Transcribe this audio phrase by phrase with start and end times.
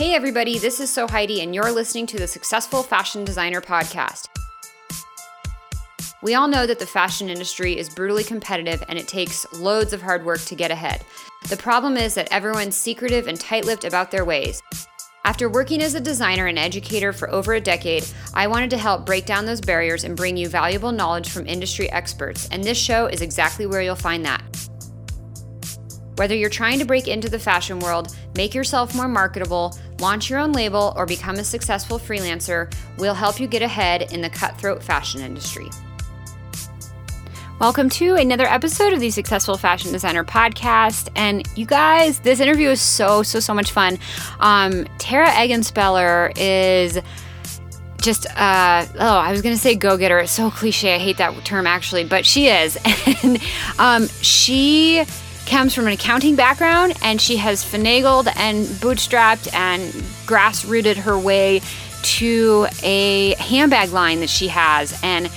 [0.00, 4.28] Hey, everybody, this is Sew Heidi, and you're listening to the Successful Fashion Designer Podcast.
[6.22, 10.00] We all know that the fashion industry is brutally competitive and it takes loads of
[10.00, 11.04] hard work to get ahead.
[11.50, 14.62] The problem is that everyone's secretive and tight lipped about their ways.
[15.26, 19.04] After working as a designer and educator for over a decade, I wanted to help
[19.04, 23.04] break down those barriers and bring you valuable knowledge from industry experts, and this show
[23.04, 24.42] is exactly where you'll find that.
[26.20, 30.38] Whether you're trying to break into the fashion world, make yourself more marketable, launch your
[30.38, 34.82] own label, or become a successful freelancer, we'll help you get ahead in the cutthroat
[34.82, 35.68] fashion industry.
[37.60, 41.10] Welcome to another episode of the Successful Fashion Designer Podcast.
[41.14, 43.98] And you guys, this interview is so, so, so much fun.
[44.40, 46.98] Um, Tara Eggenspeller is
[48.00, 51.66] just uh, oh i was gonna say go-getter it's so cliche i hate that term
[51.66, 52.78] actually but she is
[53.22, 53.38] and
[53.78, 55.04] um, she
[55.50, 59.92] comes from an accounting background and she has finagled and bootstrapped and
[60.26, 61.60] grass-rooted her way
[62.02, 64.98] to a handbag line that she has.
[65.02, 65.28] And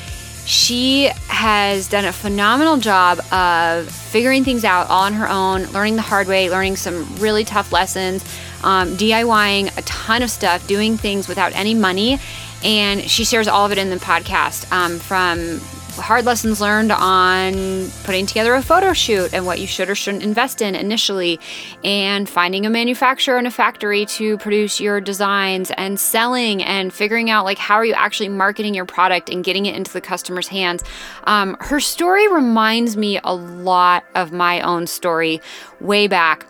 [0.46, 5.96] she has done a phenomenal job of figuring things out all on her own learning
[5.96, 8.24] the hard way learning some really tough lessons
[8.64, 12.20] um, diying a ton of stuff doing things without any money.
[12.64, 15.60] And she shares all of it in the podcast um, from
[15.96, 20.24] hard lessons learned on putting together a photo shoot and what you should or shouldn't
[20.24, 21.40] invest in initially,
[21.84, 27.30] and finding a manufacturer and a factory to produce your designs and selling and figuring
[27.30, 30.48] out like how are you actually marketing your product and getting it into the customer's
[30.48, 30.84] hands.
[31.26, 35.42] Um, her story reminds me a lot of my own story
[35.80, 36.46] way back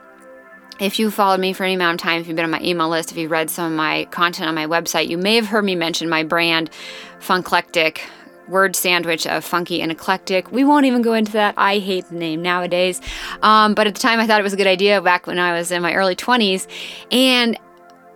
[0.80, 2.90] if you followed me for any amount of time, if you've been on my email
[2.90, 5.64] list, if you've read some of my content on my website, you may have heard
[5.64, 6.72] me mention my brand,
[7.20, 8.02] Funklectic
[8.48, 10.52] word sandwich of funky and eclectic.
[10.52, 11.54] We won't even go into that.
[11.58, 13.02] I hate the name nowadays.
[13.42, 15.54] Um, but at the time, I thought it was a good idea back when I
[15.54, 16.68] was in my early 20s.
[17.12, 17.58] And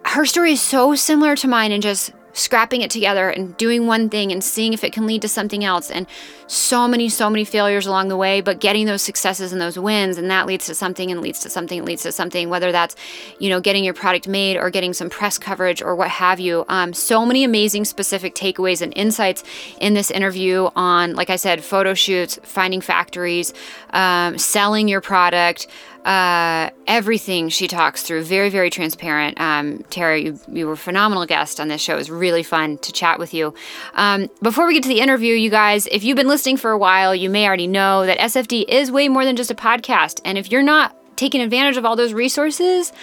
[0.05, 4.09] her story is so similar to mine and just scrapping it together and doing one
[4.09, 5.89] thing and seeing if it can lead to something else.
[5.89, 6.05] And
[6.45, 10.17] so many, so many failures along the way, but getting those successes and those wins.
[10.17, 12.95] And that leads to something and leads to something leads to something, whether that's,
[13.39, 16.63] you know, getting your product made or getting some press coverage or what have you.
[16.69, 19.43] Um, so many amazing specific takeaways and insights
[19.81, 23.53] in this interview on, like I said, photo shoots, finding factories,
[23.91, 25.67] um, selling your product
[26.07, 28.23] uh, everything she talks through.
[28.23, 29.39] Very, very transparent.
[29.41, 31.95] Um, Tara, you, you were a phenomenal guest on this show.
[31.95, 33.53] It was really fun to chat with you.
[33.93, 36.77] Um, before we get to the interview, you guys, if you've been listening for a
[36.77, 40.21] while, you may already know that SFD is way more than just a podcast.
[40.23, 42.93] And if you're not taking advantage of all those resources,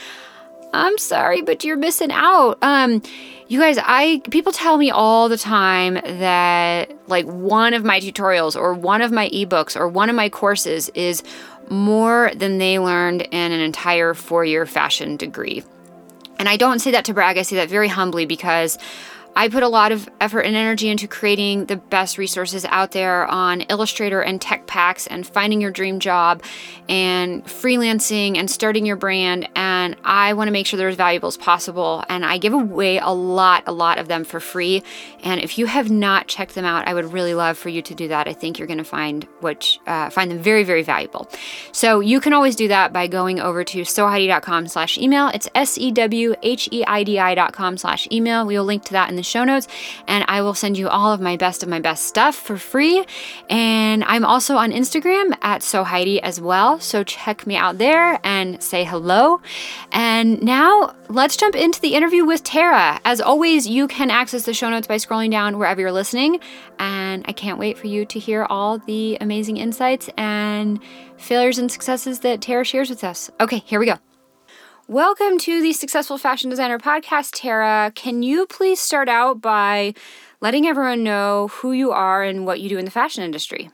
[0.72, 2.56] I'm sorry, but you're missing out.
[2.62, 3.02] Um,
[3.48, 8.58] you guys, I people tell me all the time that like one of my tutorials
[8.58, 11.22] or one of my ebooks or one of my courses is
[11.70, 15.62] more than they learned in an entire four year fashion degree.
[16.38, 18.78] And I don't say that to brag, I say that very humbly because
[19.36, 23.26] I put a lot of effort and energy into creating the best resources out there
[23.26, 26.42] on Illustrator and tech packs and finding your dream job
[26.88, 29.48] and freelancing and starting your brand.
[29.56, 32.04] And I want to make sure they're as valuable as possible.
[32.08, 34.82] And I give away a lot, a lot of them for free.
[35.22, 37.94] And if you have not checked them out, I would really love for you to
[37.94, 38.28] do that.
[38.28, 41.28] I think you're going to find which uh, find them very, very valuable.
[41.72, 45.28] So you can always do that by going over to sewheidi.com slash email.
[45.28, 48.46] It's S-E-W-H-E-I-D-I dot com slash email.
[48.46, 49.68] We will link to that in the show notes,
[50.06, 53.04] and I will send you all of my best of my best stuff for free.
[53.50, 56.80] And I'm also on Instagram at Sew Heidi as well.
[56.80, 59.40] So check me out there and say hello.
[59.92, 63.00] And now let's jump into the interview with Tara.
[63.04, 66.40] As always, you can access the show notes by scrolling down wherever you're listening.
[66.78, 70.80] And I can't wait for you to hear all the amazing insights and
[71.16, 73.30] failures and successes that Tara shares with us.
[73.40, 73.98] Okay, here we go.
[74.88, 77.90] Welcome to the Successful Fashion Designer Podcast, Tara.
[77.94, 79.94] Can you please start out by
[80.42, 83.70] letting everyone know who you are and what you do in the fashion industry?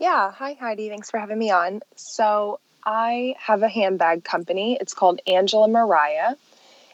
[0.00, 0.32] Yeah.
[0.32, 0.88] Hi, Heidi.
[0.88, 1.82] Thanks for having me on.
[1.94, 4.78] So, I have a handbag company.
[4.80, 6.36] It's called Angela Mariah,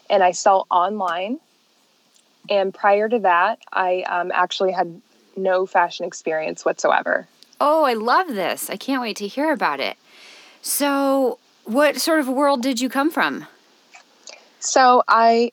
[0.09, 1.39] and I sell online.
[2.49, 5.01] And prior to that, I um, actually had
[5.37, 7.29] no fashion experience whatsoever.
[7.61, 8.69] Oh, I love this.
[8.69, 9.95] I can't wait to hear about it.
[10.61, 13.45] So, what sort of world did you come from?
[14.59, 15.51] So I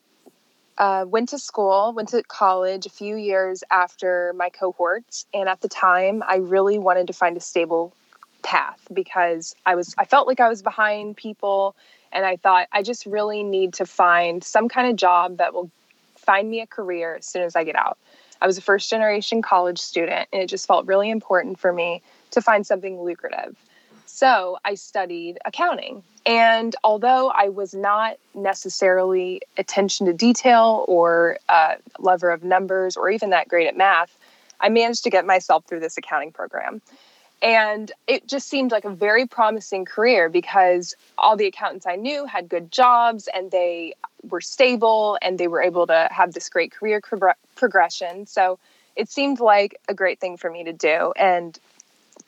[0.78, 5.60] uh, went to school, went to college a few years after my cohorts, and at
[5.60, 7.92] the time, I really wanted to find a stable
[8.42, 11.74] path because I was I felt like I was behind people,
[12.12, 15.70] and I thought I just really need to find some kind of job that will
[16.16, 17.98] find me a career as soon as I get out.
[18.40, 22.02] I was a first generation college student, and it just felt really important for me
[22.30, 23.56] to find something lucrative.
[24.14, 26.04] So I studied accounting.
[26.24, 33.10] And although I was not necessarily attention to detail or a lover of numbers or
[33.10, 34.16] even that great at math,
[34.60, 36.80] I managed to get myself through this accounting program.
[37.42, 42.24] And it just seemed like a very promising career because all the accountants I knew
[42.24, 43.94] had good jobs and they
[44.30, 48.26] were stable and they were able to have this great career pro- progression.
[48.28, 48.60] So
[48.94, 51.12] it seemed like a great thing for me to do.
[51.16, 51.58] And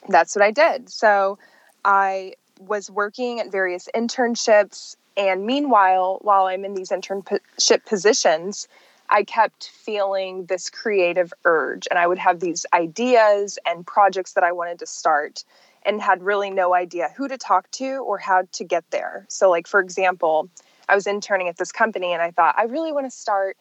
[0.09, 0.91] that's what I did.
[0.91, 1.39] So
[1.87, 4.97] I was working at various internships.
[5.17, 8.69] And meanwhile, while I'm in these internship positions,
[9.09, 11.87] I kept feeling this creative urge.
[11.89, 15.45] And I would have these ideas and projects that I wanted to start
[15.85, 19.25] and had really no idea who to talk to or how to get there.
[19.29, 20.51] So, like, for example,
[20.89, 23.57] I was interning at this company and I thought, I really want to start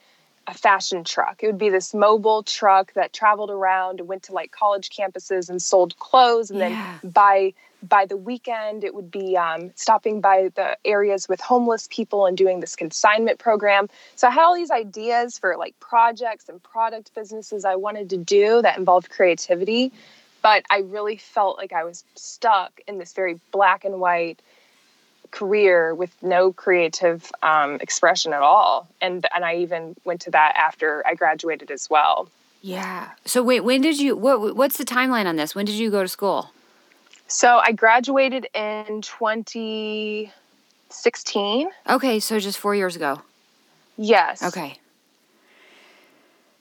[0.47, 1.41] a fashion truck.
[1.41, 5.49] It would be this mobile truck that traveled around and went to like college campuses
[5.49, 6.51] and sold clothes.
[6.51, 6.99] And yeah.
[7.01, 7.53] then by
[7.87, 12.35] by the weekend, it would be um, stopping by the areas with homeless people and
[12.35, 13.89] doing this consignment program.
[14.15, 18.17] So I had all these ideas for like projects and product businesses I wanted to
[18.17, 19.91] do that involved creativity.
[20.41, 24.41] But I really felt like I was stuck in this very black and white
[25.31, 28.87] career with no creative um, expression at all.
[29.01, 32.29] And and I even went to that after I graduated as well.
[32.61, 33.09] Yeah.
[33.25, 34.15] So wait, when did you?
[34.15, 35.53] What what's the timeline on this?
[35.55, 36.51] When did you go to school?
[37.27, 41.69] So I graduated in 2016.
[41.89, 43.23] Okay, so just four years ago.
[43.97, 44.43] Yes.
[44.43, 44.77] Okay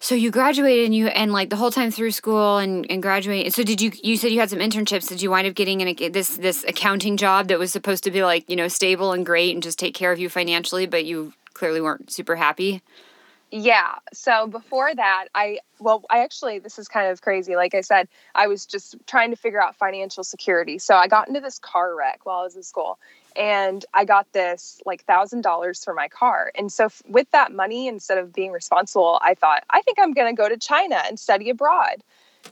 [0.05, 3.51] so you graduated and you and like the whole time through school and and graduating
[3.51, 5.09] so did you you said you had some internships.
[5.09, 8.23] Did you wind up getting in this this accounting job that was supposed to be
[8.23, 11.33] like you know stable and great and just take care of you financially but you
[11.55, 12.83] clearly weren't super happy?
[13.51, 13.95] Yeah.
[14.13, 17.57] So before that i well i actually this is kind of crazy.
[17.57, 20.79] Like i said i was just trying to figure out financial security.
[20.79, 22.99] So i got into this car wreck while i was in school
[23.37, 26.53] and I got this like thousand dollars for my car.
[26.55, 30.13] And so f- with that money, instead of being responsible, I thought, I think I'm
[30.13, 32.03] going to go to China and study abroad.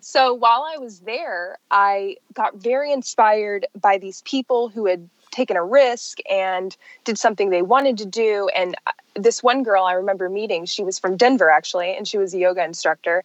[0.00, 5.56] So while I was there, I got very inspired by these people who had taken
[5.56, 8.48] a risk and did something they wanted to do.
[8.56, 12.18] And uh, this one girl I remember meeting, she was from Denver actually, and she
[12.18, 13.24] was a yoga instructor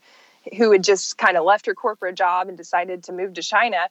[0.58, 3.90] who had just kind of left her corporate job and decided to move to China.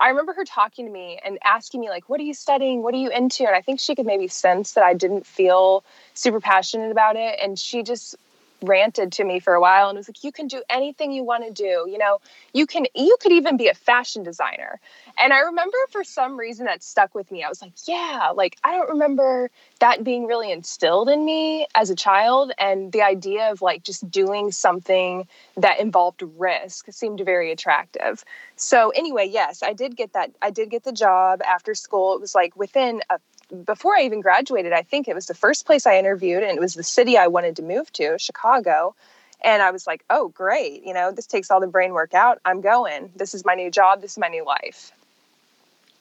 [0.00, 2.82] I remember her talking to me and asking me, like, what are you studying?
[2.82, 3.44] What are you into?
[3.44, 5.84] And I think she could maybe sense that I didn't feel
[6.14, 7.38] super passionate about it.
[7.42, 8.14] And she just
[8.62, 11.44] ranted to me for a while and was like you can do anything you want
[11.44, 12.18] to do you know?
[12.52, 14.80] You can you could even be a fashion designer.
[15.20, 17.42] And i remember for some reason that stuck with me.
[17.44, 19.50] I was like yeah like i don't remember
[19.80, 24.10] that being really instilled in me as a child and the idea of like just
[24.10, 25.26] doing something
[25.56, 28.24] that involved risk seemed very attractive.
[28.56, 32.14] So anyway yes i did get that i did get the job after school.
[32.14, 33.18] It was like within a
[33.64, 36.60] before I even graduated, I think it was the first place I interviewed, and it
[36.60, 38.94] was the city I wanted to move to, Chicago.
[39.42, 40.84] And I was like, oh, great.
[40.84, 42.40] You know, this takes all the brain work out.
[42.44, 43.10] I'm going.
[43.14, 44.00] This is my new job.
[44.00, 44.92] This is my new life.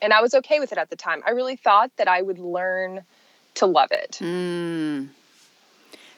[0.02, 1.22] And I was okay with it at the time.
[1.26, 3.04] I really thought that I would learn
[3.56, 4.20] to love it.
[4.22, 5.10] Mm.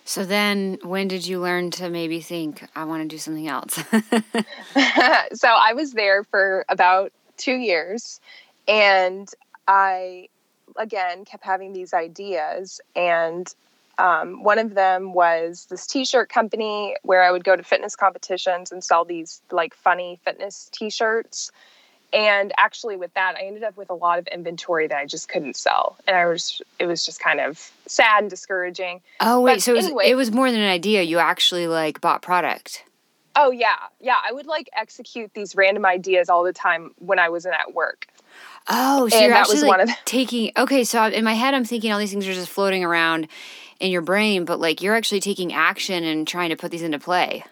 [0.06, 3.76] So then, when did you learn to maybe think, I want to do something else?
[5.34, 8.20] so I was there for about two years.
[8.68, 9.30] And
[9.68, 10.30] I
[10.78, 12.82] again kept having these ideas.
[12.96, 13.54] And
[14.00, 18.72] um, one of them was this t-shirt company where i would go to fitness competitions
[18.72, 21.52] and sell these like funny fitness t-shirts.
[22.12, 25.28] And actually with that i ended up with a lot of inventory that i just
[25.30, 25.98] couldn't sell.
[26.08, 29.02] And i was it was just kind of sad and discouraging.
[29.20, 31.04] Oh wait but so it, was, it was more than an idea.
[31.04, 32.84] You actually like bought product.
[33.36, 33.78] Oh yeah.
[34.00, 37.74] Yeah i would like execute these random ideas all the time when i wasn't at
[37.74, 38.08] work
[38.68, 40.52] Oh, so and you're actually like the- taking.
[40.58, 43.28] Okay, so in my head, I'm thinking all these things are just floating around
[43.80, 47.00] in your brain, but like you're actually taking action and trying to put these into
[47.00, 47.44] play.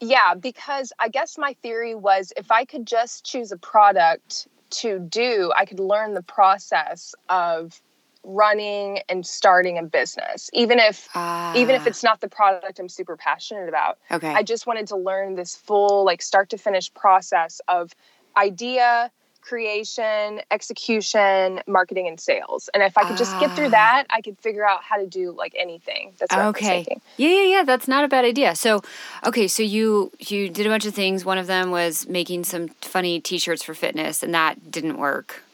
[0.00, 4.98] Yeah, because I guess my theory was if I could just choose a product to
[4.98, 7.80] do, I could learn the process of
[8.26, 11.08] running and starting a business even if
[11.54, 11.86] even if ah.
[11.86, 15.54] it's not the product i'm super passionate about okay i just wanted to learn this
[15.54, 17.94] full like start to finish process of
[18.36, 19.12] idea
[19.46, 22.68] creation, execution, marketing, and sales.
[22.74, 23.70] And if I could just get through ah.
[23.70, 26.12] that, I could figure out how to do like anything.
[26.18, 26.84] That's what okay.
[27.16, 27.62] Yeah, yeah, yeah.
[27.64, 28.56] That's not a bad idea.
[28.56, 28.82] So,
[29.24, 31.24] okay, so you you did a bunch of things.
[31.24, 35.44] One of them was making some funny T-shirts for fitness, and that didn't work.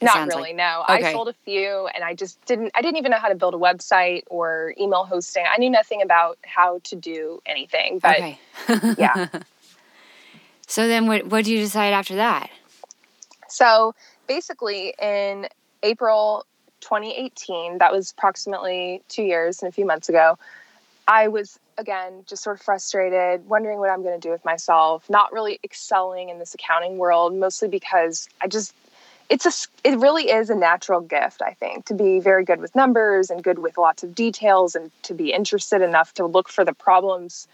[0.00, 0.42] Not really.
[0.50, 0.56] Like.
[0.56, 1.06] No, okay.
[1.06, 2.72] I sold a few, and I just didn't.
[2.74, 5.44] I didn't even know how to build a website or email hosting.
[5.48, 8.00] I knew nothing about how to do anything.
[8.00, 8.38] But okay.
[8.98, 9.28] yeah.
[10.66, 12.50] So then, what what do you decide after that?
[13.52, 13.94] So
[14.26, 15.46] basically, in
[15.82, 16.46] April
[16.80, 20.38] 2018, that was approximately two years and a few months ago,
[21.06, 25.08] I was again just sort of frustrated, wondering what I'm going to do with myself,
[25.10, 28.74] not really excelling in this accounting world, mostly because I just
[29.28, 32.74] it's a it really is a natural gift i think to be very good with
[32.74, 36.64] numbers and good with lots of details and to be interested enough to look for
[36.64, 37.46] the problems.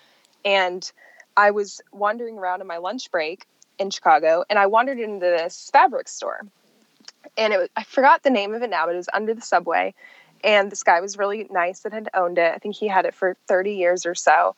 [0.45, 0.91] And
[1.37, 3.47] i was wandering around in my lunch break
[3.79, 6.47] in chicago and i wandered into this fabric store.
[7.37, 9.43] And it was, i forgot the name of it now but it was under the
[9.43, 9.95] subway
[10.45, 12.53] and this guy was really nice that had owned it.
[12.55, 14.55] I think he had it for 30 years or so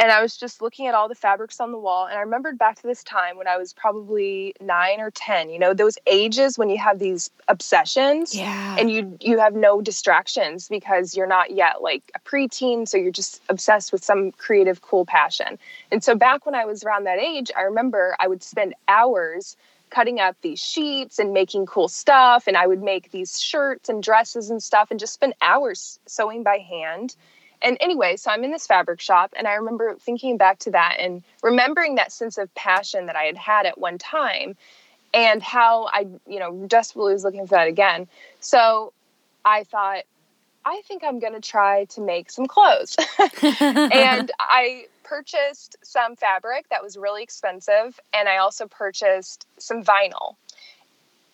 [0.00, 2.06] and I was just looking at all the fabrics on the wall.
[2.06, 5.58] And I remembered back to this time when I was probably nine or 10, you
[5.58, 8.76] know, those ages when you have these obsessions yeah.
[8.78, 12.88] and you, you have no distractions because you're not yet like a preteen.
[12.88, 15.58] So you're just obsessed with some creative, cool passion.
[15.92, 19.54] And so back when I was around that age, I remember I would spend hours
[19.90, 22.46] cutting up these sheets and making cool stuff.
[22.46, 26.42] And I would make these shirts and dresses and stuff and just spend hours sewing
[26.42, 27.16] by hand
[27.62, 30.96] and anyway, so I'm in this fabric shop, and I remember thinking back to that
[31.00, 34.56] and remembering that sense of passion that I had had at one time,
[35.12, 38.08] and how I, you know, desperately was looking for that again.
[38.40, 38.92] So
[39.44, 40.04] I thought,
[40.64, 42.96] I think I'm going to try to make some clothes.
[43.42, 50.36] and I purchased some fabric that was really expensive, and I also purchased some vinyl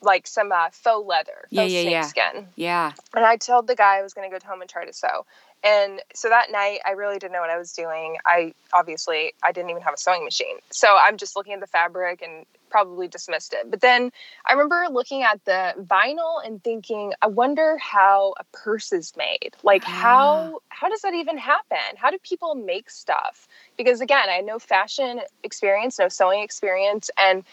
[0.02, 2.02] like some uh, faux leather, yeah, yeah, yeah.
[2.02, 2.48] skin.
[2.54, 2.92] Yeah.
[3.14, 5.26] And I told the guy I was going to go home and try to sew.
[5.64, 8.16] And so that night, I really didn't know what I was doing.
[8.24, 11.66] I obviously I didn't even have a sewing machine, so I'm just looking at the
[11.66, 13.70] fabric and probably dismissed it.
[13.70, 14.12] But then
[14.46, 19.56] I remember looking at the vinyl and thinking, I wonder how a purse is made.
[19.62, 20.58] Like how ah.
[20.68, 21.96] how does that even happen?
[21.96, 23.48] How do people make stuff?
[23.76, 27.44] Because again, I had no fashion experience, no sewing experience, and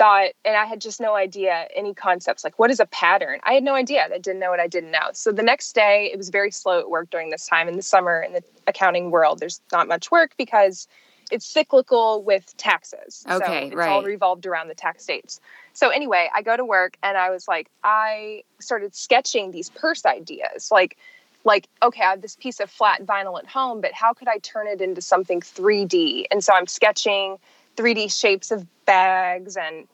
[0.00, 3.38] thought, and I had just no idea any concepts like what is a pattern.
[3.44, 4.02] I had no idea.
[4.02, 5.10] I didn't know what I didn't know.
[5.12, 7.82] So the next day, it was very slow at work during this time in the
[7.82, 9.40] summer in the accounting world.
[9.40, 10.88] There's not much work because
[11.30, 13.26] it's cyclical with taxes.
[13.30, 13.90] Okay, so it's right.
[13.90, 15.38] all revolved around the tax dates.
[15.74, 20.06] So anyway, I go to work and I was like, I started sketching these purse
[20.06, 20.96] ideas, like
[21.42, 24.36] like okay i have this piece of flat vinyl at home but how could i
[24.38, 27.38] turn it into something 3d and so i'm sketching
[27.76, 29.86] 3D shapes of bags and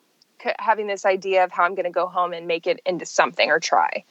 [0.43, 3.07] c- having this idea of how I'm going to go home and make it into
[3.07, 4.05] something or try.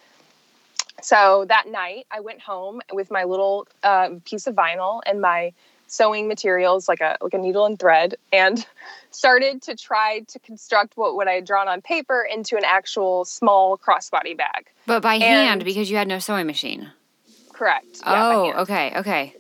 [1.01, 5.53] So that night, I went home with my little uh, piece of vinyl and my
[5.88, 8.65] sewing materials, like a like a needle and thread, and
[9.12, 13.25] started to try to construct what, what I had drawn on paper into an actual
[13.25, 14.67] small crossbody bag.
[14.88, 16.91] But by and, hand, because you had no sewing machine.
[17.53, 18.01] Correct.
[18.05, 19.34] Oh, okay, okay.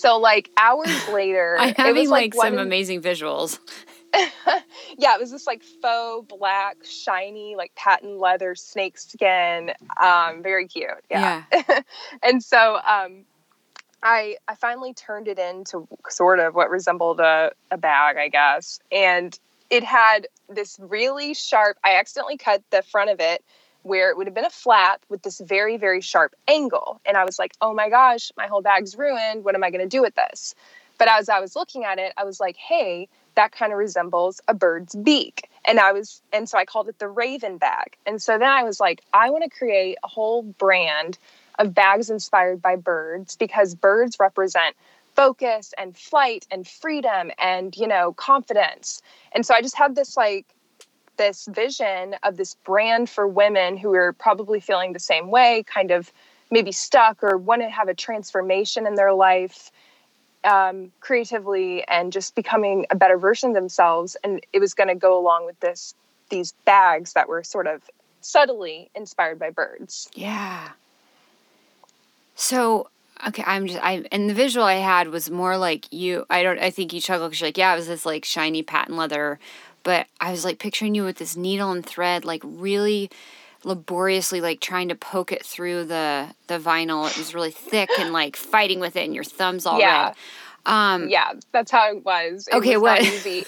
[0.00, 3.58] So like hours later, I'm having like, like some amazing visuals.
[4.98, 9.72] yeah, it was this like faux black, shiny, like patent leather snake skin.
[10.02, 10.90] Um, very cute.
[11.10, 11.44] Yeah.
[11.52, 11.80] yeah.
[12.22, 13.24] and so um,
[14.02, 18.80] I I finally turned it into sort of what resembled a, a bag, I guess.
[18.90, 19.38] And
[19.68, 23.44] it had this really sharp I accidentally cut the front of it
[23.82, 27.00] where it would have been a flap with this very, very sharp angle.
[27.06, 29.44] And I was like, oh my gosh, my whole bag's ruined.
[29.44, 30.54] What am I going to do with this?
[30.98, 34.40] But as I was looking at it, I was like, hey, that kind of resembles
[34.48, 35.48] a bird's beak.
[35.64, 37.96] And I was, and so I called it the Raven bag.
[38.06, 41.16] And so then I was like, I want to create a whole brand
[41.58, 44.76] of bags inspired by birds because birds represent
[45.14, 49.02] focus and flight and freedom and, you know, confidence.
[49.32, 50.46] And so I just had this like
[51.20, 55.90] this vision of this brand for women who are probably feeling the same way, kind
[55.90, 56.10] of
[56.50, 59.70] maybe stuck or want to have a transformation in their life
[60.44, 64.16] um, creatively and just becoming a better version of themselves.
[64.24, 65.94] And it was going to go along with this
[66.30, 67.82] these bags that were sort of
[68.22, 70.08] subtly inspired by birds.
[70.14, 70.70] Yeah.
[72.34, 72.88] So
[73.28, 76.24] okay, I'm just I and the visual I had was more like you.
[76.30, 76.58] I don't.
[76.58, 79.38] I think you chuckled because you're like, yeah, it was this like shiny patent leather
[79.82, 83.10] but I was like picturing you with this needle and thread, like really
[83.64, 87.10] laboriously like trying to poke it through the the vinyl.
[87.10, 90.06] It was really thick and like fighting with it and your thumbs all yeah.
[90.06, 90.14] red.
[90.66, 92.48] Um Yeah, that's how it was.
[92.48, 93.44] It okay, was what easy.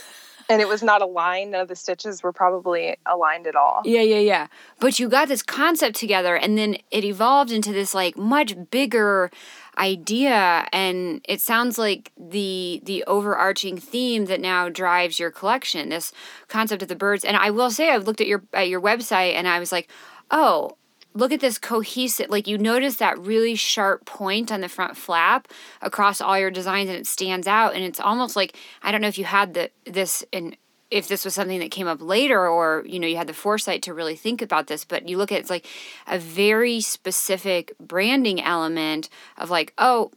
[0.49, 1.53] and it was not aligned.
[1.53, 3.81] None of the stitches were probably aligned at all.
[3.85, 4.47] Yeah, yeah, yeah.
[4.81, 9.31] But you got this concept together and then it evolved into this like much bigger
[9.79, 16.13] idea and it sounds like the the overarching theme that now drives your collection this
[16.49, 17.25] concept of the birds.
[17.25, 19.89] And i will say i've looked at your at your website and i was like
[20.31, 20.77] oh
[21.15, 25.49] look at this cohesive like you notice that really sharp point on the front flap
[25.81, 27.75] across all your designs and it stands out.
[27.75, 30.55] And it's almost like i don't know if you had the this in
[30.93, 33.83] if this was something that came up later or you know you had the foresight
[33.83, 35.67] to really think about this but you look at it's like
[36.07, 39.09] a very specific branding element
[39.39, 40.11] of like oh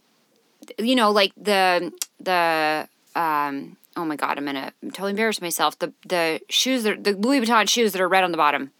[0.78, 5.78] you know like the the um oh my god i'm gonna I'm totally embarrass myself
[5.78, 8.70] the the shoes that the louis vuitton shoes that are red on the bottom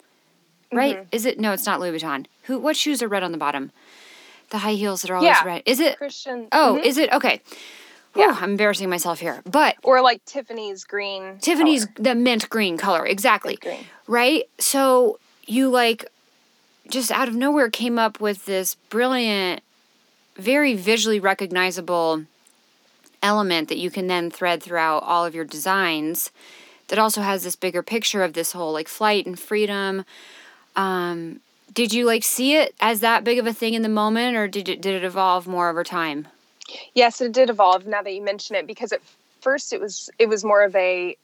[0.71, 3.37] right is it no it's not louis vuitton who what shoes are red on the
[3.37, 3.71] bottom
[4.49, 5.43] the high heels that are always Yeah.
[5.45, 6.47] red is it Christian.
[6.51, 6.85] oh Mhm.
[6.85, 7.41] is it okay
[8.17, 8.37] Yeah.
[8.41, 11.37] i'm embarrassing myself here but or like Tiffany's green.
[11.39, 11.95] Tiffany's color.
[11.99, 13.55] the mint green color, exactly.
[13.57, 13.85] Green.
[14.07, 14.43] Right?
[14.59, 16.05] So you like
[16.89, 19.61] just out of nowhere came up with this brilliant,
[20.35, 22.23] very visually recognizable
[23.21, 26.31] element that you can then thread throughout all of your designs
[26.87, 30.05] that also has this bigger picture of this whole like flight and freedom.
[30.75, 31.39] Um,
[31.73, 34.47] did you like see it as that big of a thing in the moment or
[34.47, 36.27] did it did it evolve more over time?
[36.93, 37.85] Yes, it did evolve.
[37.85, 39.01] Now that you mention it, because at
[39.41, 41.15] first it was it was more of a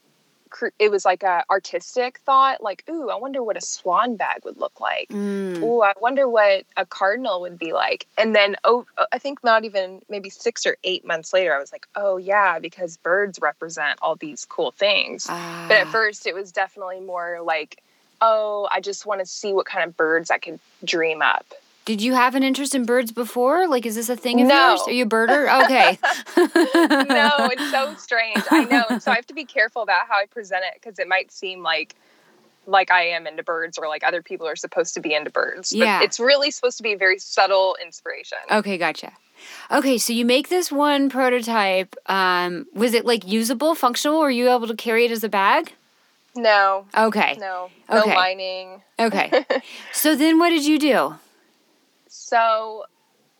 [0.78, 4.56] it was like a artistic thought, like ooh, I wonder what a swan bag would
[4.56, 5.08] look like.
[5.08, 5.62] Mm.
[5.62, 8.06] Ooh, I wonder what a cardinal would be like.
[8.16, 11.72] And then, oh, I think not even maybe six or eight months later, I was
[11.72, 15.26] like, oh, yeah, because birds represent all these cool things.
[15.28, 15.66] Ah.
[15.68, 17.82] But at first, it was definitely more like,
[18.20, 21.46] oh, I just want to see what kind of birds I could dream up.
[21.84, 23.68] Did you have an interest in birds before?
[23.68, 24.70] Like, is this a thing of No.
[24.70, 24.82] yours?
[24.88, 25.62] Are you a birder?
[25.64, 25.98] Okay.
[26.56, 28.44] no, it's so strange.
[28.50, 28.98] I know.
[28.98, 31.62] So I have to be careful about how I present it because it might seem
[31.62, 31.94] like
[32.66, 35.70] like I am into birds or like other people are supposed to be into birds.
[35.70, 36.02] But Yeah.
[36.02, 38.38] it's really supposed to be a very subtle inspiration.
[38.50, 39.12] Okay, gotcha.
[39.70, 41.94] Okay, so you make this one prototype.
[42.06, 44.20] Um, was it like usable, functional?
[44.20, 45.74] Were you able to carry it as a bag?
[46.34, 47.36] No, Okay.
[47.38, 48.14] no, no Okay.
[48.14, 48.82] lining.
[48.98, 49.44] Okay.
[49.92, 51.16] so then what did you do?
[52.16, 52.84] So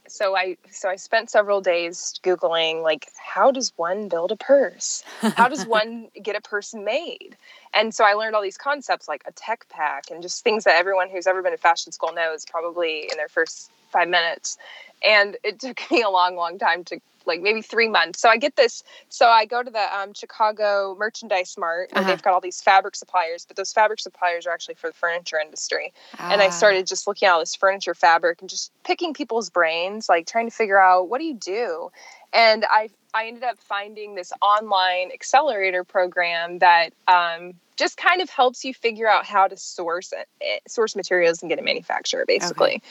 [0.09, 5.04] so I so I spent several days googling like how does one build a purse?
[5.37, 7.37] How does one get a purse made?
[7.73, 10.75] And so I learned all these concepts like a tech pack and just things that
[10.75, 14.59] everyone who's ever been to fashion school knows probably in their first 5 minutes.
[15.06, 18.20] And it took me a long long time to like maybe 3 months.
[18.20, 22.11] So I get this so I go to the um, Chicago Merchandise Mart where Uh-huh.
[22.12, 25.38] they've got all these fabric suppliers, but those fabric suppliers are actually for the furniture
[25.38, 25.92] industry
[26.31, 29.50] and I Ah, started just looking at all this furniture fabric and just picking people's
[29.50, 31.90] brains, like trying to figure out what do you do.
[32.35, 38.29] And I I ended up finding this online accelerator program that um, just kind of
[38.29, 42.25] helps you figure out how to source it, eh, source materials and get a manufacturer,
[42.27, 42.83] basically.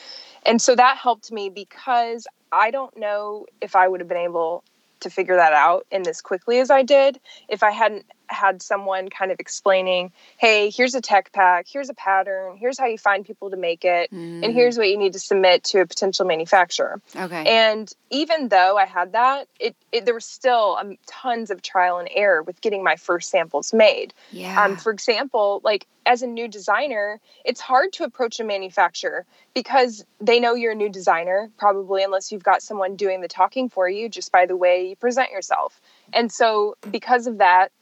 [0.46, 4.64] And so that helped me because I don't know if I would have been able
[5.00, 9.08] to figure that out in as quickly as I did if I hadn't had someone
[9.08, 13.24] kind of explaining, hey, here's a tech pack, here's a pattern, here's how you find
[13.24, 16.24] people to make it, and mm, here's what you need to submit to a potential
[16.24, 17.00] manufacturer.
[17.16, 17.44] Okay.
[17.46, 21.98] And even though I had that, it, it there was still um, tons of trial
[21.98, 24.14] and error with getting my first samples made.
[24.30, 24.62] yeah.
[24.62, 30.04] Um, for example, like as a new designer, it's hard to approach a manufacturer because
[30.20, 33.88] they know you're a new designer, probably unless you've got someone doing the talking for
[33.88, 35.80] you just by the way you present yourself.
[36.12, 37.72] And so, because of that,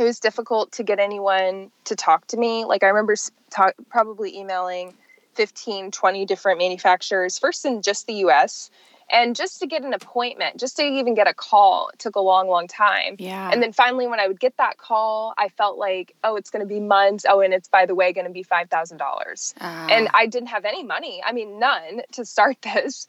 [0.00, 2.64] it was difficult to get anyone to talk to me.
[2.64, 4.94] Like, I remember s- ta- probably emailing
[5.34, 8.70] 15, 20 different manufacturers, first in just the US.
[9.12, 12.46] And just to get an appointment, just to even get a call, took a long,
[12.48, 13.16] long time.
[13.18, 13.50] yeah.
[13.52, 16.60] And then finally, when I would get that call, I felt like, oh, it's going
[16.60, 17.26] to be months.
[17.28, 19.52] Oh, and it's by the way going to be five thousand dollars.
[19.60, 21.20] Ah, And I didn't have any money.
[21.26, 23.08] I mean, none to start this.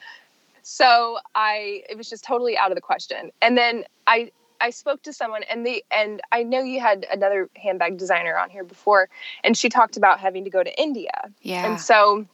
[0.63, 3.31] So I, it was just totally out of the question.
[3.41, 7.49] And then I, I spoke to someone, and the and I know you had another
[7.55, 9.09] handbag designer on here before,
[9.43, 11.11] and she talked about having to go to India.
[11.41, 11.69] yeah.
[11.69, 12.25] And so,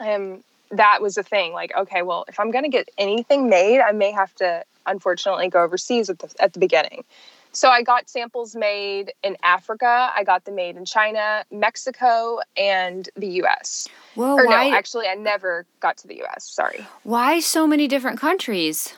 [0.00, 1.52] um, that was the thing.
[1.52, 5.48] Like, okay, well, if I'm going to get anything made, I may have to, unfortunately,
[5.48, 7.04] go overseas at the at the beginning.
[7.52, 10.12] So I got samples made in Africa.
[10.14, 13.88] I got them made in China, Mexico, and the U.S.
[14.14, 16.44] Whoa, or why, no, actually, I never got to the U.S.
[16.44, 16.86] Sorry.
[17.02, 18.94] why so many different countries?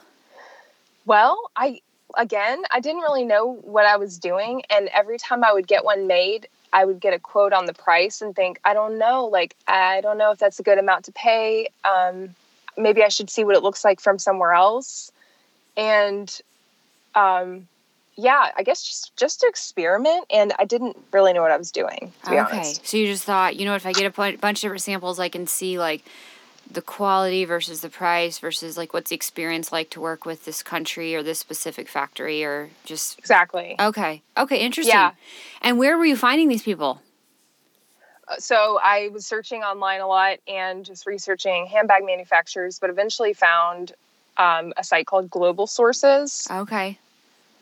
[1.07, 1.81] Well, I
[2.17, 5.85] again, I didn't really know what I was doing, and every time I would get
[5.85, 9.27] one made, I would get a quote on the price and think, I don't know,
[9.27, 11.69] like I don't know if that's a good amount to pay.
[11.85, 12.35] Um,
[12.77, 15.13] maybe I should see what it looks like from somewhere else,
[15.77, 16.41] and
[17.15, 17.69] um,
[18.17, 21.71] yeah, I guess just just to experiment, and I didn't really know what I was
[21.71, 22.57] doing to be okay.
[22.57, 22.87] honest.
[22.87, 25.29] So you just thought, you know, if I get a bunch of different samples, I
[25.29, 26.05] can see like
[26.71, 30.63] the quality versus the price versus like what's the experience like to work with this
[30.63, 33.75] country or this specific factory or just Exactly.
[33.81, 34.23] okay.
[34.37, 34.95] Okay, interesting.
[34.95, 35.13] Yeah.
[35.63, 37.01] And where were you finding these people?
[38.39, 43.93] so I was searching online a lot and just researching handbag manufacturers, but eventually found
[44.37, 46.47] um, a site called Global Sources.
[46.51, 46.99] Okay.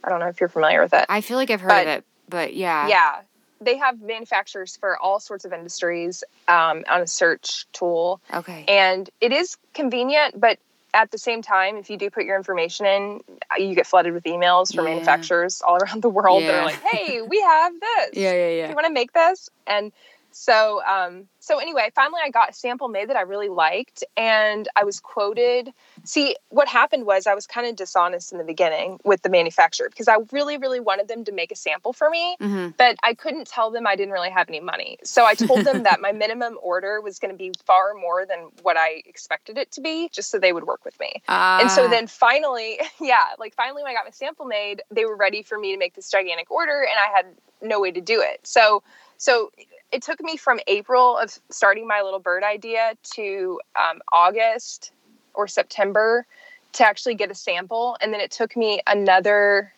[0.02, 1.06] I don't know if you're familiar with it.
[1.08, 2.88] I feel like I've heard But- of it, but yeah.
[2.88, 3.20] yeah.
[3.60, 8.20] They have manufacturers for all sorts of industries um, on a search tool.
[8.32, 8.64] Okay.
[8.68, 10.58] And it is convenient, but
[10.94, 13.20] at the same time, if you do put your information in,
[13.58, 14.94] you get flooded with emails from Yeah.
[14.94, 16.60] manufacturers all around the world that Yeah.
[16.60, 18.10] are like, "Hey, we have this.
[18.14, 18.68] yeah, yeah, Do yeah.
[18.70, 19.92] you want to make this?" And
[20.32, 24.68] so, um, so anyway, finally, I got a sample made that I really liked, and
[24.74, 25.72] I was quoted.
[26.02, 29.88] See, what happened was I was kind of dishonest in the beginning with the manufacturer
[29.88, 33.14] because I really, really wanted them to make a sample for me hmm but I
[33.14, 34.98] couldn't tell them I didn't really have any money.
[35.02, 38.50] So I told them that my minimum order was going to be far more than
[38.62, 41.22] what I expected it to be, just so they would work with me.
[41.28, 41.88] and so Ah.
[41.88, 45.58] then finally, yeah, like finally when I got my sample made, they were ready for
[45.58, 47.26] me to make this gigantic order, and I had
[47.62, 48.40] no way to do it.
[48.42, 48.82] So,
[49.16, 49.50] so
[49.92, 54.92] it took me from April of starting my little bird idea to um, August
[55.34, 56.26] or September
[56.72, 59.72] to actually get a sample, and then it took me another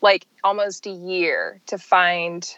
[0.00, 2.56] like almost a year to find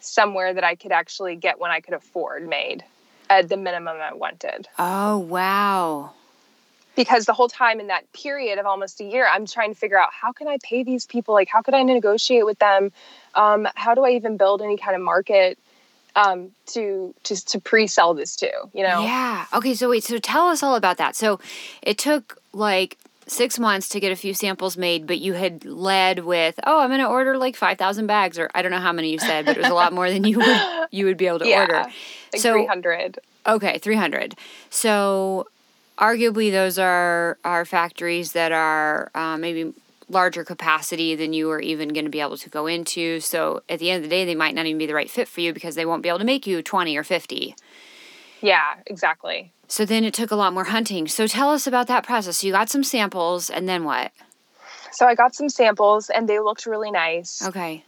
[0.00, 2.84] somewhere that I could actually get one I could afford made
[3.30, 4.68] at the minimum I wanted.
[4.78, 6.12] Oh wow.
[6.94, 9.98] Because the whole time in that period of almost a year, I'm trying to figure
[9.98, 11.34] out how can I pay these people?
[11.34, 12.90] Like, how could I negotiate with them?
[13.34, 15.58] Um, how do I even build any kind of market
[16.16, 18.50] um, to to to pre-sell this to?
[18.72, 19.02] You know?
[19.02, 19.46] Yeah.
[19.54, 21.14] Okay, so wait, so tell us all about that.
[21.14, 21.38] So
[21.82, 22.98] it took like
[23.28, 26.90] six months to get a few samples made, but you had led with, oh, I'm
[26.90, 29.56] gonna order like five thousand bags, or I don't know how many you said, but
[29.56, 31.60] it was a lot more than you would you would be able to Yeah.
[31.60, 31.74] order.
[32.32, 33.18] Like So- 300.
[33.48, 34.34] Okay, three hundred.
[34.70, 35.46] So
[35.98, 39.72] arguably those are are factories that are uh, maybe
[40.08, 43.20] larger capacity than you are even going to be able to go into.
[43.20, 45.28] So at the end of the day, they might not even be the right fit
[45.28, 47.54] for you because they won't be able to make you twenty or fifty.
[48.40, 49.52] Yeah, exactly.
[49.68, 51.08] So then it took a lot more hunting.
[51.08, 52.38] So tell us about that process.
[52.38, 54.12] So you got some samples and then what?
[54.92, 57.44] So I got some samples and they looked really nice.
[57.46, 57.84] Okay.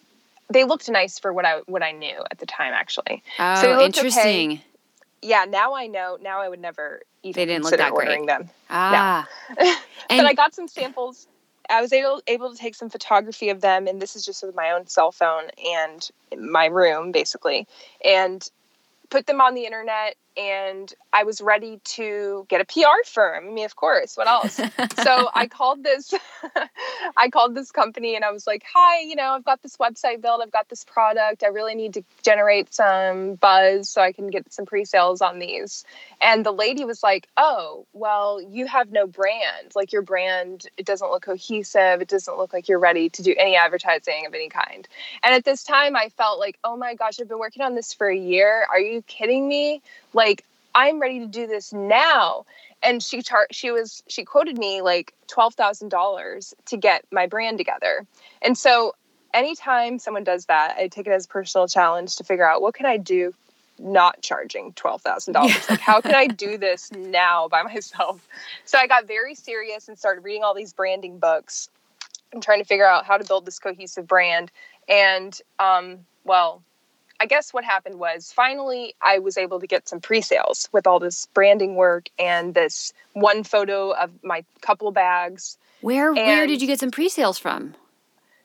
[0.50, 3.22] They looked nice for what I what I knew at the time actually.
[3.38, 4.06] Oh, they looked okay.
[4.06, 4.60] interesting.
[5.22, 6.18] Yeah, now I know.
[6.20, 8.08] Now I would never even They didn't look that great.
[8.08, 8.50] ordering them.
[8.70, 9.28] Ah.
[9.56, 9.66] but
[10.10, 11.26] And I got some samples.
[11.70, 14.54] I was able able to take some photography of them, and this is just with
[14.54, 16.08] my own cell phone and
[16.50, 17.66] my room, basically,
[18.04, 18.48] and
[19.10, 20.16] put them on the internet.
[20.38, 23.48] And I was ready to get a PR firm.
[23.48, 24.54] I mean, of course, what else?
[25.02, 26.14] so I called this,
[27.16, 30.20] I called this company, and I was like, "Hi, you know, I've got this website
[30.20, 30.40] built.
[30.40, 31.42] I've got this product.
[31.42, 35.84] I really need to generate some buzz so I can get some pre-sales on these."
[36.20, 39.72] And the lady was like, "Oh, well, you have no brand.
[39.74, 42.00] Like your brand, it doesn't look cohesive.
[42.00, 44.86] It doesn't look like you're ready to do any advertising of any kind."
[45.24, 47.92] And at this time, I felt like, "Oh my gosh, I've been working on this
[47.92, 48.66] for a year.
[48.70, 49.82] Are you kidding me?
[50.18, 52.44] Like I'm ready to do this now."
[52.82, 58.06] And she char- she was she quoted me like $12,000 to get my brand together.
[58.42, 58.94] And so
[59.34, 62.74] anytime someone does that, I take it as a personal challenge to figure out what
[62.74, 63.34] can I do
[63.80, 65.70] not charging $12,000.
[65.70, 68.26] Like how can I do this now by myself?
[68.64, 71.68] So I got very serious and started reading all these branding books
[72.32, 74.50] and trying to figure out how to build this cohesive brand.
[74.88, 76.62] And um, well,
[77.20, 81.00] I guess what happened was finally I was able to get some pre-sales with all
[81.00, 85.58] this branding work and this one photo of my couple bags.
[85.80, 87.74] where where did you get some pre-sales from?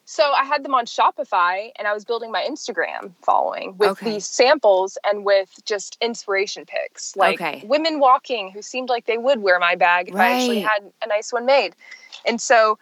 [0.06, 4.12] So I had them on Shopify and I was building my Instagram following with Okay.
[4.12, 7.16] these samples and with just inspiration pics.
[7.16, 7.62] Like Okay.
[7.66, 11.06] women walking who seemed like they would wear my bag if I actually had a
[11.06, 11.74] nice one made.
[12.26, 12.78] And so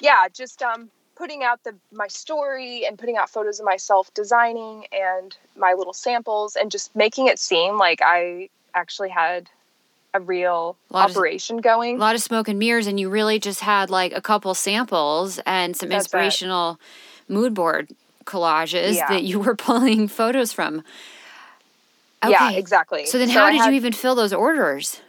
[0.00, 4.86] yeah, just um putting out the my story and putting out photos of myself designing
[4.90, 9.50] and my little samples and just making it seem like I actually had
[10.14, 11.96] a real of- operation going.
[11.96, 15.38] A lot of smoke and mirrors, and you really just had like a couple samples
[15.44, 16.06] and some That's it.
[16.06, 16.80] inspirational
[17.28, 17.90] mood board
[18.24, 19.08] collages Yeah.
[19.10, 20.82] that you were pulling photos from.
[22.26, 23.06] Yeah, exactly.
[23.06, 25.00] So then, how I did had- you even fill those orders?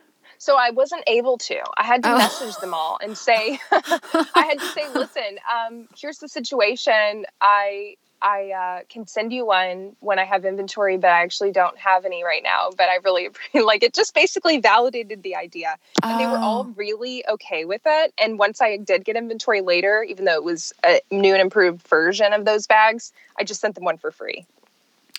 [0.41, 1.59] So I wasn't able to.
[1.77, 2.17] I had to Oh.
[2.17, 7.25] message them all and say, I had to say, listen, um, here's the situation.
[7.39, 11.77] I I uh, can send you one when I have inventory, but I actually don't
[11.77, 12.69] have any right now.
[12.75, 13.93] But I really like it.
[13.93, 16.73] Just basically validated the idea, and they were all Oh.
[16.75, 18.11] really okay with it.
[18.19, 21.87] And once I did get inventory later, even though it was a new and improved
[21.87, 24.47] version of those bags, I just sent them one for free.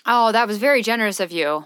[0.05, 1.65] Oh, that was very generous of you.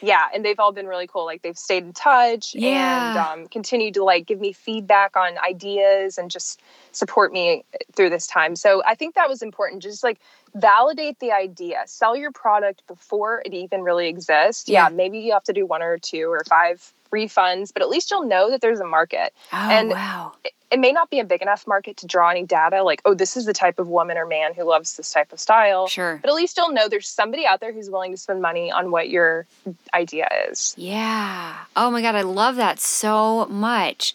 [0.00, 3.94] Yeah and they've all been really cool like they've stayed in touch and um, continued
[3.94, 6.60] to like give me feedback on ideas and just
[6.92, 8.56] support me through this time.
[8.56, 9.82] So I think that was important.
[9.82, 10.18] Just like
[10.54, 14.68] validate the idea, sell your product before it even really exists.
[14.68, 17.88] Yeah, yeah maybe you have to do one or two or five refunds, but at
[17.88, 19.32] least you'll know that there's a market.
[19.52, 20.32] Oh, and wow.
[20.44, 23.14] It, it may not be a big enough market to draw any data like, oh,
[23.14, 25.86] this is the type of woman or man who loves this type of style.
[25.86, 26.18] Sure.
[26.20, 28.90] But at least you'll know there's somebody out there who's willing to spend money on
[28.90, 29.46] what your
[29.94, 30.74] idea is.
[30.76, 31.56] Yeah.
[31.74, 34.14] Oh my God, I love that so much.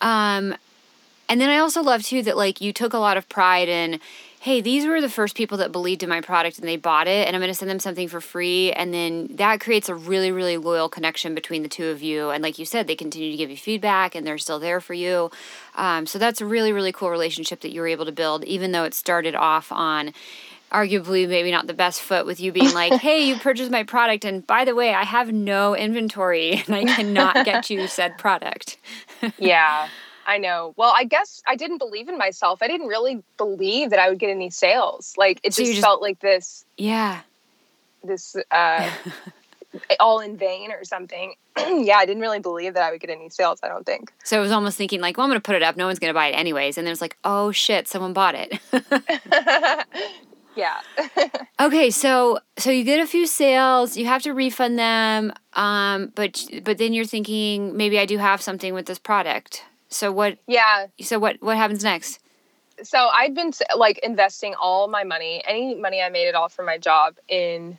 [0.00, 0.56] Um,
[1.28, 4.00] and then I also love too that like you took a lot of pride in
[4.42, 7.28] hey, these were the first people that believed in my product and they bought it,
[7.28, 8.72] and I'm going to send them something for free.
[8.72, 12.30] And then that creates a really, really loyal connection between the two of you.
[12.30, 14.94] And like you said, they continue to give you feedback and they're still there for
[14.94, 15.30] you.
[15.76, 18.72] Um, so that's a really, really cool relationship that you were able to build, even
[18.72, 20.12] though it started off on
[20.72, 24.24] arguably maybe not the best foot with you being like, hey, you purchased my product,
[24.24, 28.78] and by the way, I have no inventory and I cannot get you said product.
[29.38, 29.88] yeah.
[30.26, 30.74] I know.
[30.76, 32.62] Well, I guess I didn't believe in myself.
[32.62, 35.14] I didn't really believe that I would get any sales.
[35.16, 36.64] Like it so just, just, felt like this.
[36.76, 37.20] Yeah.
[38.04, 38.90] This uh
[40.00, 41.34] all in vain or something.
[41.58, 44.12] yeah, I didn't really believe that I would get any sales, I don't think.
[44.24, 45.76] So I was almost thinking like, well, I'm going to put it up.
[45.76, 46.78] No one's going to buy it anyways.
[46.78, 48.58] And then it's like, oh shit, someone bought it.
[50.56, 50.80] yeah.
[51.60, 56.44] okay, so so you get a few sales, you have to refund them, um but
[56.64, 59.64] but then you're thinking maybe I do have something with this product.
[59.92, 60.38] So what?
[60.46, 60.86] Yeah.
[61.00, 61.40] So what?
[61.40, 62.18] What happens next?
[62.82, 66.66] So I've been like investing all my money, any money I made at all from
[66.66, 67.78] my job, in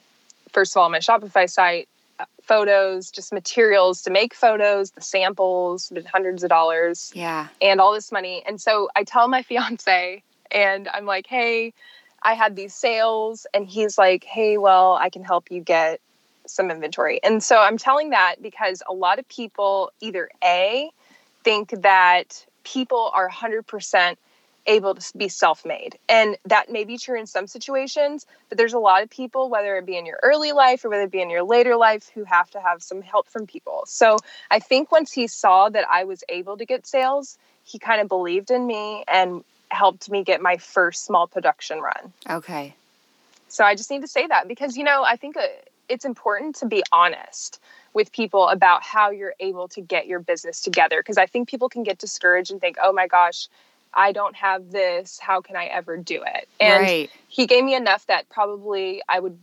[0.51, 5.91] first of all my Shopify site, uh, photos, just materials to make photos, the samples,
[6.11, 7.11] hundreds of dollars.
[7.15, 7.47] Yeah.
[7.61, 8.43] And all this money.
[8.47, 11.73] And so I tell my fiance, and I'm like, hey,
[12.21, 15.99] I had these sales, and he's like, hey, well, I can help you get
[16.45, 17.21] some inventory.
[17.23, 20.91] And so I'm telling that because a lot of people either A,
[21.43, 24.15] think that people are 100%
[24.65, 25.97] able to be self-made.
[26.07, 29.75] And that may be true in some situations but there's a lot of people whether
[29.77, 32.23] it be in your early life or whether it be in your later life who
[32.23, 33.83] have to have some help from people.
[33.87, 34.17] So
[34.51, 38.07] i think once he saw that i was able to get sales he kind of
[38.07, 42.13] believed in me and helped me get my first small production run.
[42.29, 42.75] Okay.
[43.47, 45.41] So i just need to say that because you know i think uh,
[45.89, 47.59] it's important to be honest
[47.93, 51.69] with people about how you're able to get your business together because I think people
[51.69, 53.47] can get discouraged and think, "Oh my gosh,
[53.93, 55.19] I don't have this.
[55.19, 57.09] How can I ever do it?" And right.
[57.27, 59.37] he gave me enough that probably I would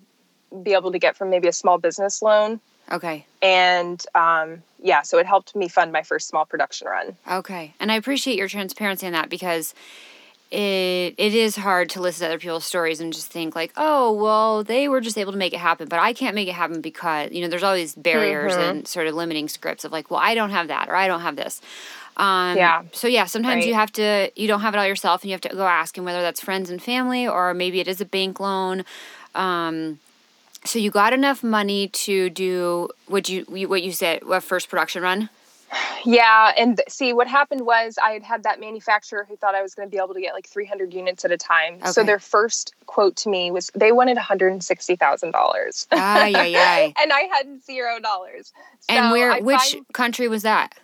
[0.62, 2.60] be able to get from maybe a small business loan.
[2.90, 3.24] Okay.
[3.40, 7.16] And um, yeah, so it helped me fund my first small production run.
[7.30, 7.74] Okay.
[7.78, 9.74] And I appreciate your transparency in that because
[10.50, 14.12] it it is hard to listen to other people's stories and just think like, oh,
[14.12, 16.80] well, they were just able to make it happen, but I can't make it happen
[16.80, 18.62] because you know there's all these barriers mm-hmm.
[18.62, 21.20] and sort of limiting scripts of like, well, I don't have that or I don't
[21.20, 21.60] have this.
[22.16, 22.82] Um, yeah.
[22.92, 23.68] So yeah, sometimes right.
[23.68, 25.96] you have to you don't have it all yourself, and you have to go ask,
[25.96, 28.84] and whether that's friends and family or maybe it is a bank loan.
[29.34, 30.00] Um,
[30.64, 35.02] so you got enough money to do what you what you said, a first production
[35.02, 35.30] run.
[36.04, 39.74] Yeah, and see what happened was I had had that manufacturer who thought I was
[39.74, 41.74] going to be able to get like 300 units at a time.
[41.74, 41.90] Okay.
[41.90, 45.86] So their first quote to me was they wanted $160,000.
[45.92, 46.90] Ah, yeah, yeah.
[47.00, 48.52] and I had zero dollars.
[48.80, 49.32] So and where?
[49.32, 50.74] I which find, country was that?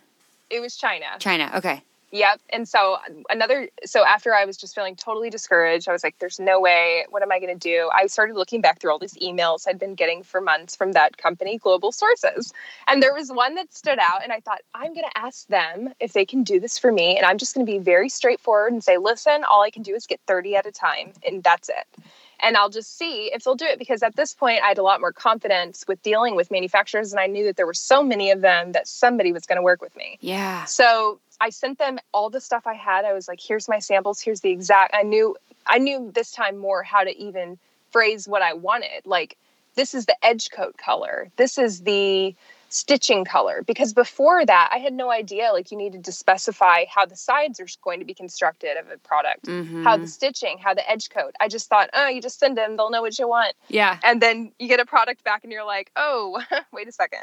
[0.49, 1.05] It was China.
[1.19, 1.51] China.
[1.55, 1.81] Okay.
[2.11, 2.39] Yep.
[2.51, 2.97] And so
[3.29, 7.05] another so after I was just feeling totally discouraged, I was like, there's no way.
[7.09, 7.89] What am I gonna do?
[7.93, 11.17] I started looking back through all these emails I'd been getting for months from that
[11.17, 12.53] company, Global Sources.
[12.87, 16.13] And there was one that stood out and I thought, I'm gonna ask them if
[16.13, 17.17] they can do this for me.
[17.17, 20.07] And I'm just gonna be very straightforward and say, listen, all I can do is
[20.07, 22.03] get 30 at a time, and that's it
[22.39, 24.83] and I'll just see if they'll do it because at this point I had a
[24.83, 28.31] lot more confidence with dealing with manufacturers and I knew that there were so many
[28.31, 30.17] of them that somebody was going to work with me.
[30.21, 30.65] Yeah.
[30.65, 33.05] So I sent them all the stuff I had.
[33.05, 34.19] I was like, here's my samples.
[34.21, 34.95] Here's the exact.
[34.95, 37.57] I knew I knew this time more how to even
[37.91, 39.05] phrase what I wanted.
[39.05, 39.37] Like
[39.75, 41.29] this is the edge coat color.
[41.37, 42.35] This is the
[42.69, 47.05] stitching color because before that I had no idea like you needed to specify how
[47.05, 49.83] the sides are going to be constructed of a product mm-hmm.
[49.83, 51.33] how the stitching how the edge coat.
[51.39, 53.53] I just thought oh you just send them they'll know what you want.
[53.69, 53.99] Yeah.
[54.03, 56.41] And then you get a product back and you're like oh
[56.73, 57.21] wait a second.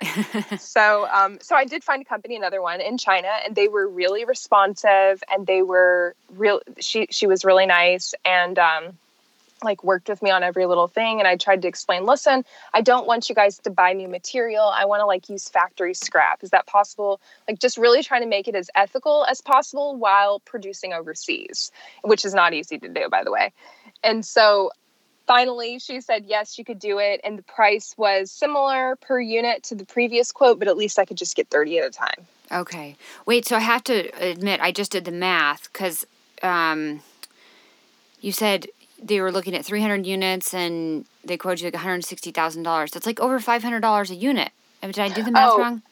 [0.59, 3.87] So um so I did find a company another one in China and they were
[3.87, 8.99] really responsive and they were real she she was really nice and um
[9.65, 12.81] like worked with me on every little thing and I tried to explain, listen, I
[12.81, 14.65] don't want you guys to buy new material.
[14.65, 16.43] I want to like use factory scrap.
[16.43, 17.21] Is that possible?
[17.49, 21.73] Like just really trying to make it as ethical as possible while producing overseas,
[22.03, 23.53] which is not easy to do by the way.
[24.03, 24.71] And so
[25.27, 29.63] finally she said yes, you could do it and the price was similar per unit
[29.65, 32.27] to the previous quote, but at least I could just get 30 at a time.
[32.53, 32.97] Okay.
[33.27, 36.07] Wait, so I have to admit I just did the math cuz
[36.43, 37.01] um,
[38.21, 38.67] you said
[39.05, 42.91] they were looking at 300 units and they quoted you like $160,000.
[42.91, 44.51] That's like over $500 a unit.
[44.83, 45.59] I mean, Did I do the math Oh.
[45.59, 45.83] wrong?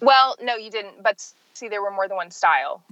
[0.00, 1.02] Well, no, you didn't.
[1.02, 2.82] But see, there were more than one style.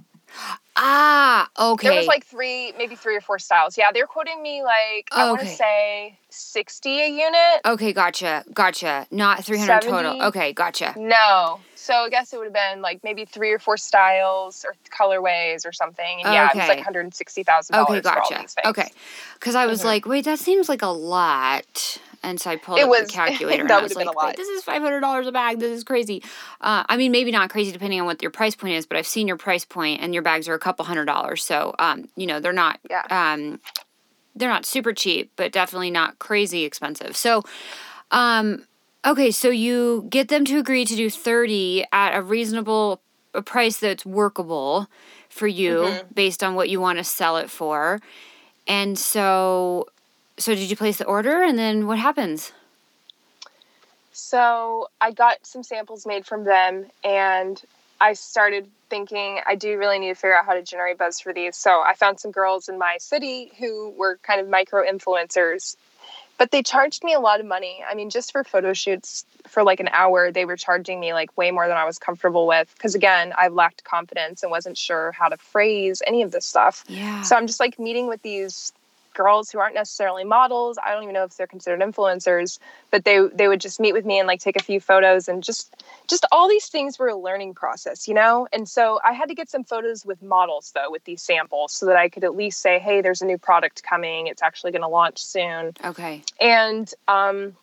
[0.75, 1.89] Ah, okay.
[1.89, 3.77] There was like three, maybe three or four styles.
[3.77, 7.61] Yeah, they're quoting me like I want to say sixty a unit.
[7.65, 9.05] Okay, gotcha, gotcha.
[9.11, 10.21] Not 300 total.
[10.23, 10.95] Okay, gotcha.
[10.97, 14.75] No, so I guess it would have been like maybe three or four styles or
[14.89, 16.21] colorways or something.
[16.21, 16.67] And yeah, it was Okay.
[16.69, 18.67] like one hundred sixty thousand Okay, dollars for all gotcha.
[18.69, 18.91] Okay.
[19.33, 19.85] Because I was Mhm.
[19.85, 21.97] like, wait, that seems like a lot.
[22.21, 24.63] And so I pulled It up was- the calculator and I was like, this is
[24.63, 25.59] $500 a bag.
[25.59, 26.21] This is crazy.
[26.61, 29.07] Uh, I mean, maybe not crazy depending on what your price point is, but I've
[29.07, 31.43] seen your price point and your bags are a couple hundred dollars.
[31.43, 33.03] So, um, you know, they're not, Yeah.
[33.09, 33.59] um,
[34.35, 37.15] they're not super cheap, but definitely not crazy expensive.
[37.17, 37.43] So,
[38.11, 38.65] um,
[39.05, 43.01] okay, so you get them to agree to do 30 at a reasonable
[43.33, 44.87] a price that's workable
[45.29, 46.15] for you Mhm.
[46.15, 47.99] based on what you want to sell it for.
[48.67, 49.87] And so
[50.39, 52.51] so did you place the order and then what happens?
[54.11, 57.61] So I got some samples made from them, and
[58.01, 61.31] I started thinking I do really need to figure out how to generate buzz for
[61.33, 61.55] these.
[61.55, 65.75] So I found some girls in my city who were kind of micro influencers,
[66.37, 67.83] but they charged me a lot of money.
[67.89, 71.37] I mean, just for photo shoots for like an hour, they were charging me like
[71.37, 72.71] way more than I was comfortable with.
[72.75, 76.83] Because again, I lacked confidence and wasn't sure how to phrase any of this stuff.
[76.87, 77.21] Yeah.
[77.21, 78.73] So I'm just like meeting with these
[79.13, 80.77] girls who aren't necessarily models.
[80.83, 82.59] I don't even know if they're considered influencers,
[82.91, 85.43] but they they would just meet with me and like take a few photos and
[85.43, 85.73] just
[86.07, 88.47] just all these things were a learning process, you know?
[88.51, 91.85] And so I had to get some photos with models though with these samples so
[91.87, 94.27] that I could at least say, "Hey, there's a new product coming.
[94.27, 96.23] It's actually going to launch soon." okay.
[96.39, 97.55] And um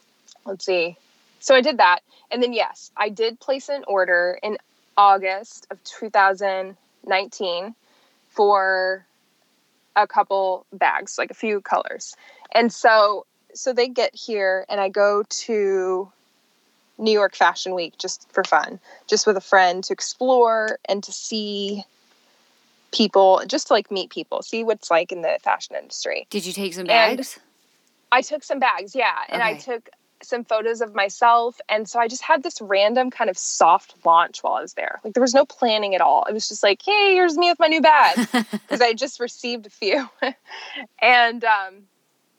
[0.45, 0.97] let's see.
[1.41, 2.01] So I did that.
[2.31, 4.59] And then yes, I did place an order in
[4.97, 7.75] August of 2019
[8.31, 9.07] for
[9.97, 12.15] a couple bags, like a few colors.
[12.53, 16.13] And so so they get here and I go to
[16.99, 21.13] New York Fashion Week just for fun, just with a friend to explore and to
[21.13, 21.85] see
[22.93, 26.27] people, just to like meet people, see what's like in the fashion industry.
[26.31, 27.39] Did you take some And- bags?
[28.13, 29.91] I took some bags, yeah, and I took
[30.23, 34.43] some photos of myself, and so I just had this random kind of soft launch
[34.43, 35.01] while I was there.
[35.05, 36.25] Like there was no planning at all.
[36.25, 39.67] It was just like, "Hey, here's me with my new bag," because I just received
[39.67, 40.09] a few,
[41.03, 41.83] and um,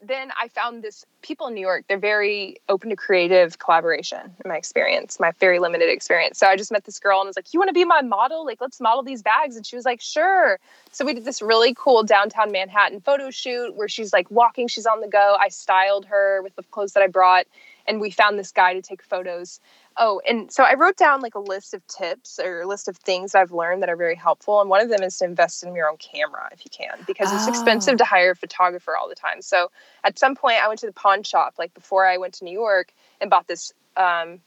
[0.01, 1.85] then I found this people in New York.
[1.87, 4.19] They're very open to creative collaboration.
[4.43, 6.37] In my experience, my very limited experience.
[6.39, 8.45] So I just met this girl and was like, "You want to be my model?
[8.45, 10.59] Like, let's model these bags." And she was like, "Sure."
[10.91, 14.85] So we did this really cool downtown Manhattan photo shoot where she's like walking, she's
[14.85, 15.35] on the go.
[15.39, 17.45] I styled her with the clothes that I brought,
[17.87, 19.59] and we found this guy to take photos.
[19.99, 22.97] Oh, and so I wrote down like a list of tips or a list of
[22.97, 24.61] things I've learned that are very helpful.
[24.61, 27.31] And one of them is to invest in your own camera if you can, because
[27.31, 27.49] it's Oh.
[27.49, 29.41] expensive to hire a photographer all the time.
[29.41, 29.71] So
[30.03, 32.51] at some point, I went to the pawn shop, like before I went to New
[32.51, 34.39] York, and bought this um,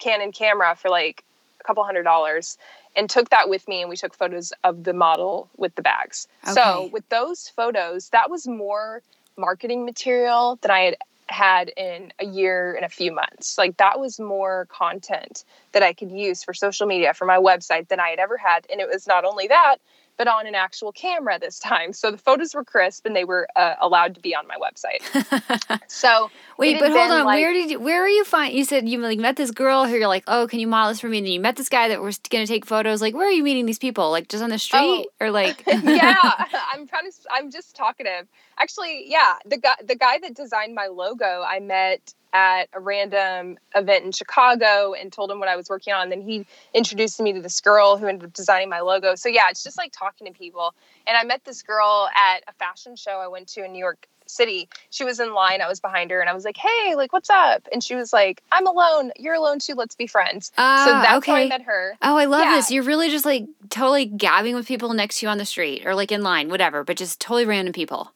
[0.00, 1.24] Canon camera for like
[1.60, 2.56] a couple hundred dollars
[2.94, 6.26] and took that with me and we took photos of the model with the bags.
[6.44, 9.02] So with those photos, that was more
[9.36, 10.96] marketing material than I had
[11.28, 13.58] had in a year and a few months.
[13.58, 17.88] Like that was more content that I could use for social media for my website
[17.88, 18.66] than I had ever had.
[18.70, 19.76] And it was not only that,
[20.16, 21.92] but on an actual camera this time.
[21.92, 25.80] So the photos were crisp and they were uh, allowed to be on my website.
[25.88, 27.24] So Wait, but hold on.
[27.24, 28.54] like- where did you, where are you find?
[28.54, 31.00] You said you like met this girl who you're like, oh, can you model this
[31.00, 31.18] for me?
[31.18, 33.00] And then you met this guy that was gonna take photos.
[33.00, 34.10] Like, where are you meeting these people?
[34.10, 35.64] Like, just on the street or like?
[35.66, 36.14] yeah,
[36.72, 37.12] I'm trying to.
[37.30, 38.26] I'm just talkative.
[38.58, 43.58] Actually, yeah, the guy, the guy that designed my logo, I met at a random
[43.74, 46.10] event in Chicago and told him what I was working on.
[46.10, 49.14] then he introduced me to this girl who ended up designing my logo.
[49.14, 50.74] So yeah, it's just like talking to people.
[51.06, 54.06] And I met this girl at a fashion show I went to in New York
[54.26, 54.68] City.
[54.90, 55.60] She was in line.
[55.62, 58.12] I was behind her, and I was like, "Hey, like, what's up?" And she was
[58.12, 59.12] like, "I'm alone.
[59.16, 59.74] You're alone too.
[59.74, 61.96] Let's be friends." so Ah, that's how I met her.
[62.02, 62.56] Oh, I love Yeah.
[62.56, 62.70] this.
[62.72, 65.94] You're really just like totally gabbing with people next to you on the street or
[65.94, 68.10] like in line, whatever, but just totally random people.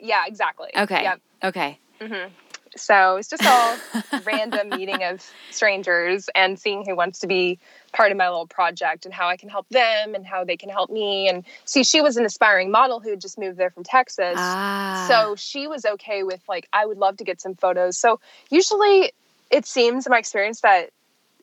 [0.00, 0.70] Yeah, exactly.
[0.76, 1.02] Okay.
[1.02, 1.20] Yep.
[1.44, 1.78] Okay.
[2.00, 2.28] hmm
[2.76, 3.76] So it's just all
[4.24, 7.58] random meeting of strangers and seeing who wants to be
[7.92, 10.68] part of my little project and how I can help them and how they can
[10.68, 11.28] help me.
[11.28, 14.36] And see, she was an aspiring model who had just moved there from Texas.
[14.36, 15.06] Ah.
[15.06, 17.96] So she was okay with like, I would love to get some photos.
[17.96, 18.20] So
[18.50, 19.12] usually
[19.50, 20.90] it seems in my experience that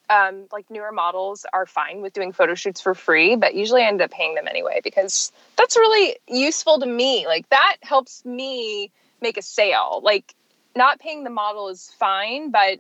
[0.10, 3.88] um, like newer models are fine with doing photo shoots for free, but usually I
[3.88, 7.26] end up paying them anyway because that's really useful to me.
[7.26, 8.92] Like that helps me
[9.22, 10.02] make a sale.
[10.04, 10.36] Like
[10.76, 12.80] not paying the model is fine, but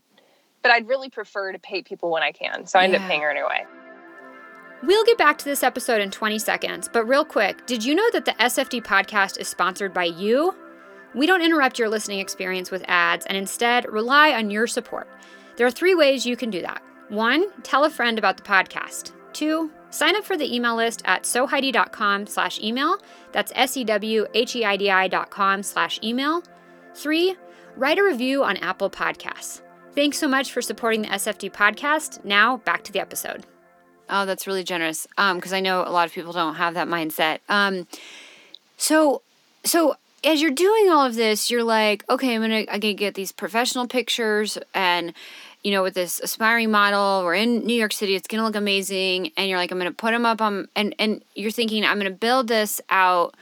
[0.61, 2.65] but I'd really prefer to pay people when I can.
[2.67, 2.99] So I end Yeah.
[3.03, 3.65] up paying her anyway.
[4.84, 8.09] We'll get back to this episode in 20 seconds, but real quick, did you know
[8.11, 10.53] that the SFD podcast is sponsored by you?
[11.15, 15.07] We don't interrupt your listening experience with ads and instead rely on your support.
[15.55, 16.82] There are three ways you can do that.
[17.10, 19.12] One, tell a friend about the podcast.
[19.34, 22.97] Two, sign up for the email list at sewheidi.com slash email.
[23.32, 26.43] That's S-E-W-H-E-I-D-I dot com slash email.
[26.95, 27.36] Three,
[27.76, 29.62] write a review on Apple Podcasts.
[29.95, 32.24] Thanks so much for supporting the SFD podcast.
[32.26, 33.45] Now, back to the episode.
[34.10, 35.08] Oh, that's really generous.
[35.18, 37.39] Um, because I know a lot of people don't have that mindset.
[37.49, 37.88] Um,
[38.78, 39.22] so,
[39.64, 43.16] so as you're doing all of this, you're like, okay, I'm gonna, I gonna get
[43.16, 45.14] these professional pictures, and
[45.64, 49.32] you know, with this aspiring model, we're in New York City, it's gonna look amazing,
[49.38, 52.11] and you're like, I'm gonna put them up on, and and you're thinking, I'm gonna
[52.11, 53.36] build this out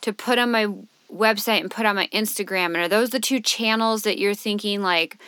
[0.00, 0.68] to put on my
[1.12, 4.82] website and put on my Instagram, and are those the two channels that you're thinking
[4.82, 5.18] like?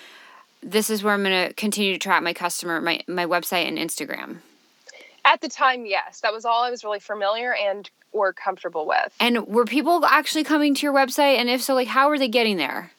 [0.63, 4.41] This is where I'm to continue to track my customer, my, my website and Instagram.
[5.25, 6.21] At the time, yes.
[6.21, 9.15] That was all I was really familiar and or comfortable with.
[9.21, 11.37] And were people actually coming to your website?
[11.37, 12.93] And if so, like how were they getting there?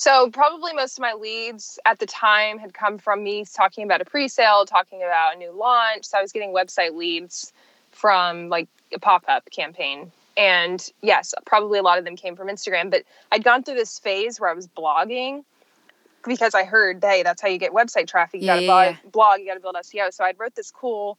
[0.00, 4.00] So probably most of my leads at the time had come from me talking about
[4.00, 6.06] a pre-sale, talking about a new launch.
[6.06, 7.52] So I was getting website leads
[7.90, 10.10] from like a pop-up campaign.
[10.38, 13.98] And yes, probably a lot of them came from Instagram, but I'd gone through this
[13.98, 15.44] phase where I was blogging
[16.24, 18.40] because I heard, hey, that's how you get website traffic.
[18.40, 20.14] You yeah, got to yeah, blog, blog, you got to build SEO.
[20.14, 21.18] So I wrote this cool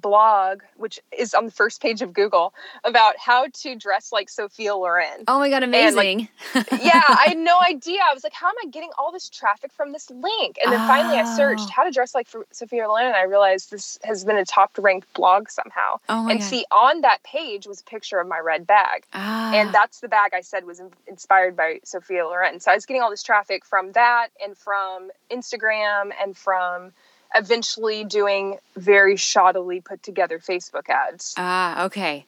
[0.00, 4.74] blog, which is on the first page of Google, about how to dress like Sophia
[4.74, 5.24] Loren.
[5.28, 6.28] Oh my god, amazing!
[6.54, 8.00] Like, yeah, I had no idea.
[8.08, 10.58] I was like, how am I getting all this traffic from this link?
[10.62, 10.86] And then oh.
[10.86, 11.72] finally, I searched oh.
[11.74, 15.12] how to dress like Sophia Loren, and I realized this has been a top ranked
[15.14, 15.98] blog somehow.
[16.08, 16.46] Oh my and god.
[16.46, 19.52] see, on that page was a picture of my red bag, ah.
[19.54, 22.60] and that's the bag I said was inspired by Sophia Loren.
[22.60, 26.92] So I was getting all this traffic from that, and from Instagram, and from
[27.34, 31.34] eventually doing very shoddily put together Facebook ads.
[31.36, 32.24] Ah, okay.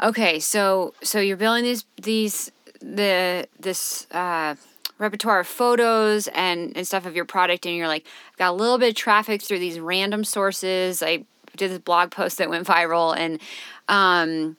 [0.00, 4.54] Okay, so so you're building these these the this uh
[4.98, 8.56] repertoire of photos and, and stuff of your product and you're like I've got a
[8.56, 11.24] little bit of traffic through these random sources i
[11.56, 13.40] did this blog post that went viral and
[13.88, 14.56] um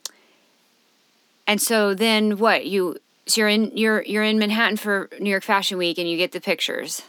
[1.46, 5.44] and so then what you so you're in you're you're in manhattan for new york
[5.44, 7.02] fashion week and you get the pictures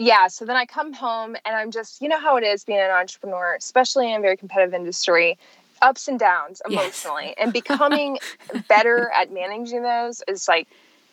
[0.00, 2.80] yeah so then i come home and i'm just you know how it is being
[2.80, 5.38] an entrepreneur especially in a very competitive industry
[5.82, 7.34] ups and downs emotionally yes.
[7.38, 8.18] and becoming
[8.68, 10.66] better at managing those is like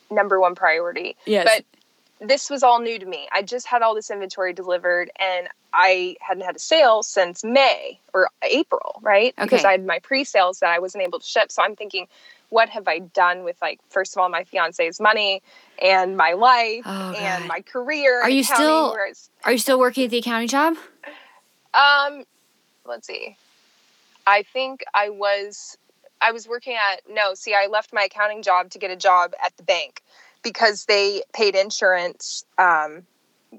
[0.09, 1.45] number one priority yes.
[1.45, 5.49] but this was all new to me i just had all this inventory delivered and
[5.73, 9.43] i hadn't had a sale since may or april right okay.
[9.45, 12.07] because i had my pre-sales that i wasn't able to ship so i'm thinking
[12.49, 15.41] what have I done with like first of all my fiance's money
[15.81, 18.21] and my life oh, and my career?
[18.21, 18.95] Are you still
[19.43, 20.75] Are you still working at the accounting job?
[21.73, 22.23] Um,
[22.85, 23.37] let's see.
[24.25, 25.77] I think I was
[26.21, 29.33] I was working at no, see I left my accounting job to get a job
[29.43, 30.01] at the bank
[30.43, 33.03] because they paid insurance um,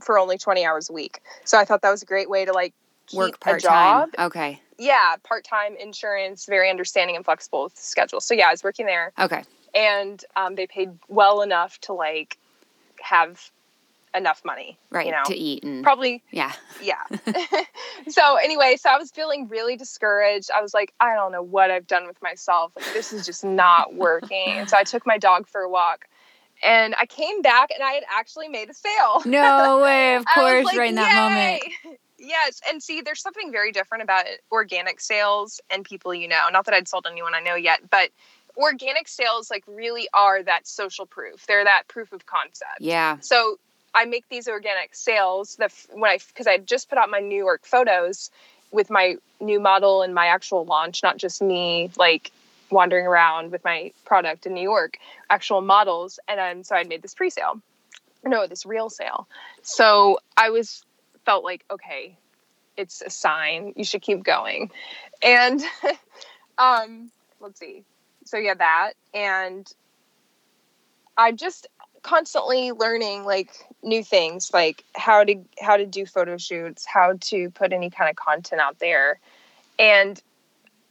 [0.01, 1.21] for only 20 hours a week.
[1.45, 2.73] So I thought that was a great way to like
[3.13, 4.11] work part time.
[4.19, 8.21] Okay yeah, part time insurance, very understanding and flexible with the schedule.
[8.21, 9.13] So yeah, I was working there.
[9.19, 9.43] Okay.
[9.75, 12.39] And um, they paid well enough to like
[13.01, 13.51] have
[14.15, 15.07] enough money, right?
[15.07, 17.03] You know, to eat and probably yeah, yeah.
[18.09, 20.51] so anyway, so I was feeling really discouraged.
[20.55, 22.73] I was like, I don't know what I've done with myself.
[22.77, 24.53] Like this is just not working.
[24.57, 26.07] and so I took my dog for a walk.
[26.61, 29.23] And I came back and I had actually made a sale.
[29.25, 31.61] No way, of course, like, right in that Yay!
[31.85, 32.01] moment.
[32.19, 36.49] Yes, and see, there's something very different about organic sales and people you know.
[36.53, 38.11] Not that I'd sold anyone I know yet, but
[38.57, 41.47] organic sales like really are that social proof.
[41.47, 42.81] They're that proof of concept.
[42.81, 43.19] Yeah.
[43.21, 43.59] So
[43.95, 47.37] I make these organic sales that when I because I just put out my New
[47.37, 48.31] York photos
[48.71, 52.33] with my new model and my actual launch, not just me like
[52.71, 54.99] wandering around with my product in New York,
[55.31, 57.61] actual models, and then so I made this pre-sale.
[58.25, 59.29] No, this real sale.
[59.63, 60.85] So I was
[61.29, 62.17] felt like okay
[62.79, 64.71] it's a sign you should keep going.
[65.23, 65.61] And
[66.59, 67.85] um let's see.
[68.25, 68.93] So yeah that.
[69.13, 69.71] And
[71.19, 71.67] i'm just
[72.03, 73.51] constantly learning like
[73.83, 78.09] new things like how to how to do photo shoots how to put any kind
[78.09, 79.21] of content out there.
[79.79, 80.19] And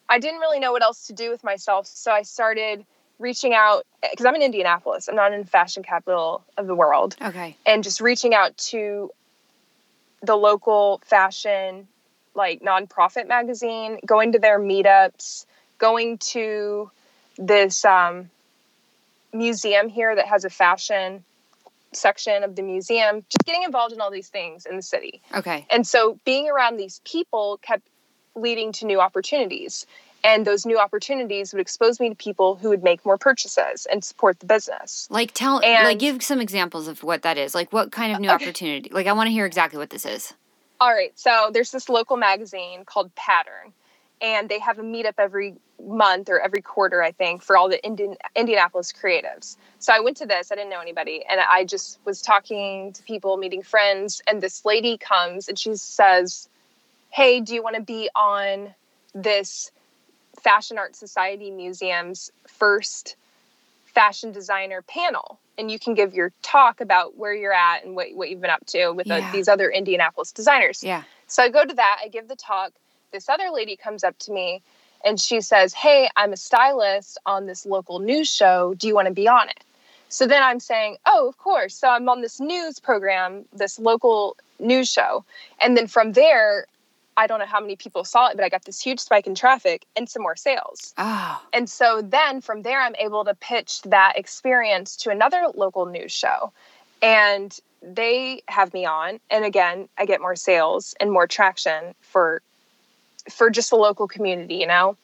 [0.08, 2.86] i didn't really know what else to do with myself so i started
[3.18, 5.08] reaching out because i'm in indianapolis.
[5.08, 7.16] I'm not in fashion capital of the world.
[7.20, 7.58] Okay.
[7.66, 9.10] And just reaching out to
[10.22, 11.88] the local fashion
[12.34, 15.46] like nonprofit magazine, going to their meetups,
[15.80, 16.92] going to
[17.38, 18.30] this um,
[19.34, 21.24] museum here that has a fashion
[21.94, 25.22] section of the museum, just getting involved in all these things in the city.
[25.34, 25.66] Okay.
[25.72, 27.88] And so being around these people kept
[28.36, 29.86] leading to new opportunities.
[30.28, 34.04] And those new opportunities would expose me to people who would make more purchases and
[34.04, 35.08] support the business.
[35.10, 37.56] Like tell And- like give some examples of what that is.
[37.56, 38.44] Like what kind of new Okay.
[38.44, 38.90] opportunity?
[38.92, 40.34] Like I want to hear exactly what this is.
[40.82, 43.74] All right, so there's this local magazine called Pattern,
[44.22, 47.84] and they have a meetup every month or every quarter, I think, for all the
[47.84, 49.56] Indian, Indianapolis creatives.
[49.80, 53.02] So I went to this, I didn't know anybody, and I just was talking to
[53.04, 56.48] people, meeting friends, and this lady comes and she says,
[57.12, 58.76] Hey, do you want to be on
[59.16, 59.72] this
[60.40, 63.16] Fashion Art Society Museum's first
[63.86, 65.40] fashion designer panel?
[65.58, 68.52] And you can give your talk about where you're at and what, what you've been
[68.52, 69.28] up to with Yeah.
[69.30, 70.84] uh, these other Indianapolis designers.
[70.84, 71.04] Yeah.
[71.28, 72.72] So I go to that, I give the talk.
[73.12, 74.62] This other lady comes up to me
[75.04, 78.76] and she says, Hey, I'm a stylist on this local news show.
[78.76, 79.64] Do you want to be on it?
[80.10, 81.74] So then I'm saying, Oh, of course.
[81.76, 85.26] So I'm on this news program, this local news show.
[85.62, 86.68] And then from there,
[87.18, 89.34] I don't know how many people saw it, but I got this huge spike in
[89.34, 90.94] traffic and some more sales.
[91.00, 91.42] Oh.
[91.52, 96.12] And so then from there, I'm able to pitch that experience to another local news
[96.12, 96.54] show.
[97.02, 99.20] And they have me on.
[99.32, 102.42] And again, I get more sales and more traction for
[103.30, 104.96] for just the local community, you know?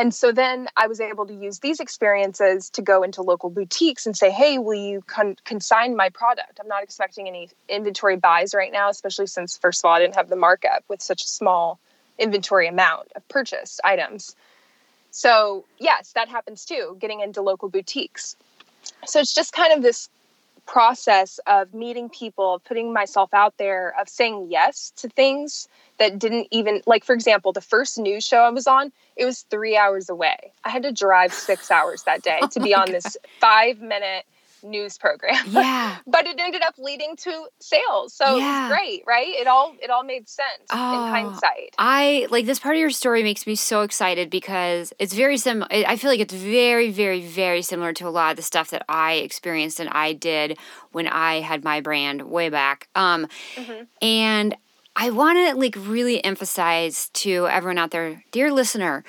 [0.00, 4.06] And so then I was able to use these experiences to go into local boutiques
[4.06, 6.58] and say, hey, will you con- consign my product?
[6.58, 10.16] I'm not expecting any inventory buys right now, especially since, first of all, I didn't
[10.16, 11.78] have the markup with such a small
[12.18, 14.34] inventory amount of purchased items.
[15.10, 18.36] So, yes, that happens too, getting into local boutiques.
[19.04, 20.08] So, it's just kind of this
[20.70, 25.66] process of meeting people, of putting myself out there, of saying yes to things
[25.98, 29.42] that didn't even, like, for example, the first news show I was on, it was
[29.50, 30.52] three hours away.
[30.64, 34.24] I had to drive six hours that day to be oh on this five minute
[34.62, 35.34] news program.
[35.48, 35.96] Yeah.
[36.06, 38.14] but it ended up leading to sales.
[38.14, 38.68] So Yeah.
[38.68, 39.28] great, right?
[39.28, 41.06] It all it all made sense Oh.
[41.06, 41.74] in hindsight.
[41.78, 45.66] I like this part of your story makes me so excited because it's very similar.
[45.70, 48.84] I feel like it's very, very, very similar to a lot of the stuff that
[48.88, 50.58] I experienced and I did
[50.92, 52.88] when I had my brand way back.
[52.94, 53.86] Um, Mhm.
[54.02, 54.56] and
[54.96, 59.04] I want to like really emphasize to everyone out there, dear listener,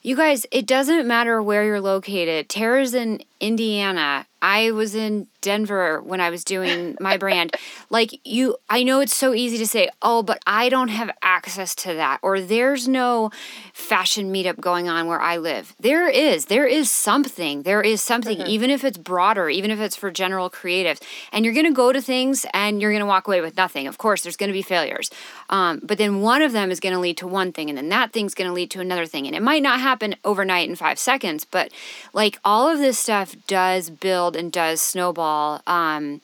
[0.00, 2.48] you guys, it doesn't matter where you're located.
[2.48, 4.26] Tara's in Indiana.
[4.40, 7.54] I was in Denver when I was doing my brand.
[7.90, 11.74] Like you I know it's so easy to say, "Oh, but I don't have access
[11.76, 13.30] to that." Or there's no
[13.72, 15.74] fashion meetup going on where I live.
[15.80, 16.46] There is.
[16.46, 17.62] There is something.
[17.62, 21.00] There is something even if it's broader, even if it's for general creatives.
[21.32, 23.86] And you're going to go to things and you're going to walk away with nothing.
[23.86, 25.10] Of course, there's going to be failures.
[25.48, 27.88] Um, but then one of them is going to lead to one thing and then
[27.88, 29.26] that thing's going to lead to another thing.
[29.26, 31.72] And it might not happen overnight in 5 seconds, but
[32.12, 35.60] like all of this stuff does build and does snowball.
[35.66, 36.20] Um,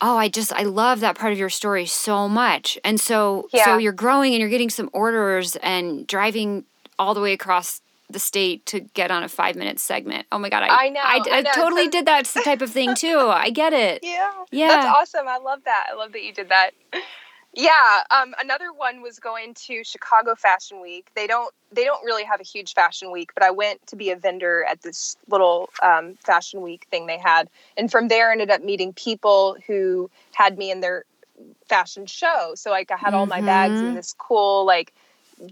[0.00, 2.78] oh, I just I love that part of your story so much.
[2.84, 3.64] And so Yeah.
[3.64, 6.64] so you're growing and you're getting some orders and driving
[6.98, 10.26] all the way across the state to get on a five minute segment.
[10.32, 11.50] Oh my god, I I know, I, I know.
[11.54, 13.18] totally So- did that type of thing too.
[13.28, 14.00] I get it.
[14.02, 14.32] Yeah.
[14.50, 14.68] Yeah.
[14.68, 15.28] That's awesome.
[15.28, 15.88] I love that.
[15.90, 16.70] I love that you did that.
[17.58, 21.08] Yeah, um, another one was going to Chicago Fashion Week.
[21.16, 24.12] They don't they don't really have a huge fashion week, but I went to be
[24.12, 28.52] a vendor at this little um, fashion week thing they had, and from there ended
[28.52, 31.04] up meeting people who had me in their
[31.68, 32.52] fashion show.
[32.54, 34.94] So like I had all my bags in this cool like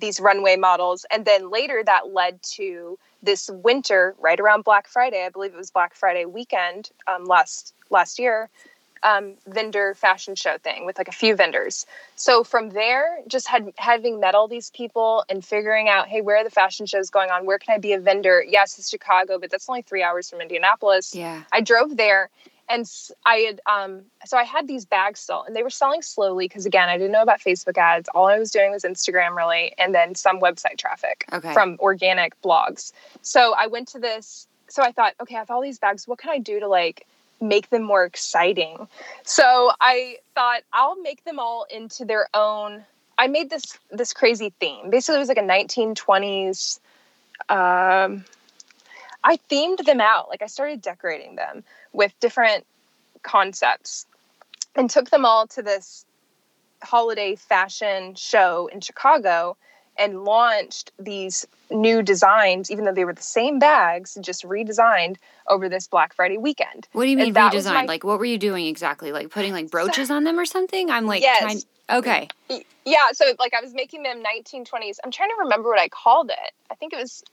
[0.01, 5.25] these runway models, and then later that led to this winter right around Black Friday.
[5.27, 8.49] I believe it was Black Friday weekend um, last last year
[9.07, 11.87] um, vendor fashion show thing with like a few vendors.
[12.17, 16.39] So from there, just had having met all these people and figuring out, hey, where
[16.39, 17.47] are the fashion shows going on?
[17.47, 18.45] Where can I be a vendor?
[18.47, 21.15] Yes, it's Chicago, but that's only three hours from Indianapolis.
[21.15, 21.45] Yeah.
[21.53, 22.31] I drove there
[22.69, 22.85] and
[23.25, 26.67] I had um so I had these bags still and they were selling slowly because
[26.67, 28.09] again I didn't know about Facebook ads.
[28.13, 31.53] All I was doing was Instagram really and then some website traffic Okay.
[31.53, 32.91] from organic blogs.
[33.23, 36.09] So I went to this so I thought, okay, I have all these bags.
[36.09, 37.07] What can I do to like
[37.41, 38.89] make them more exciting?
[39.25, 42.85] So I thought I'll make them all into their own
[43.19, 44.91] I made this this crazy theme.
[44.91, 46.81] Basically it was like a 1920s
[47.49, 48.25] um
[49.25, 50.29] I themed them out.
[50.29, 52.65] Like I started decorating them with different
[53.23, 54.07] concepts
[54.77, 56.05] and took them all to this
[56.83, 59.57] holiday fashion show in Chicago
[59.99, 65.17] and launched these new designs, even though they were the same bags, just redesigned
[65.49, 66.87] over this Black Friday weekend.
[66.93, 67.73] What do you mean was redesigned?
[67.75, 69.13] my- Like what were you doing exactly?
[69.13, 70.91] Like putting like brooches on them or something?
[70.91, 71.39] I'm like Yes.
[71.41, 72.29] trying Okay.
[72.85, 74.99] Yeah, so like I was making them 1920s.
[75.05, 76.53] I'm trying to remember what I called it.
[76.71, 77.25] I think it was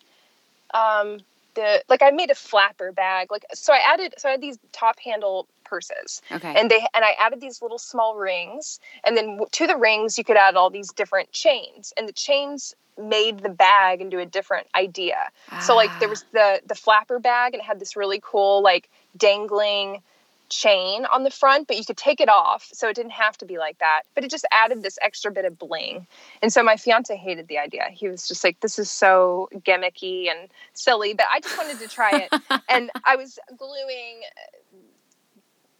[0.73, 1.19] um
[1.55, 3.31] the like I made a flapper bag.
[3.31, 6.21] Like so I added so I had these top handle purses.
[6.31, 6.53] Okay.
[6.55, 10.23] And they and I added these little small rings, and then to the rings you
[10.23, 14.67] could add all these different chains, and the chains made the bag into a different
[14.75, 15.29] idea.
[15.59, 16.11] So like there Ah.
[16.11, 20.01] was the the flapper bag, and it had this really cool like dangling
[20.49, 23.45] chain on the front, but you could take it off, so it didn't have to
[23.45, 24.03] be like that.
[24.13, 26.05] But it just added this extra bit of bling.
[26.43, 27.87] And so my fiance hated the idea.
[27.91, 31.87] He was just like, "This is so gimmicky and silly," but I just wanted to
[31.87, 32.31] try it.
[32.69, 34.21] and I was gluing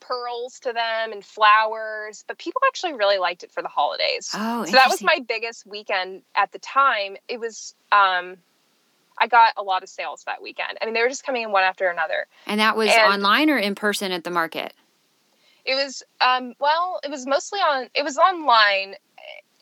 [0.08, 4.30] pearls to them and flowers, but people actually really liked it for the holidays.
[4.34, 7.18] Oh, so that was my biggest weekend at the time.
[7.28, 8.38] It was um
[9.18, 10.78] I got a lot of sales that weekend.
[10.82, 12.28] I mean, they were just coming in one after another.
[12.47, 14.74] And that was and- online or in person at the market?
[15.66, 18.95] It was um well, it was mostly on it was online.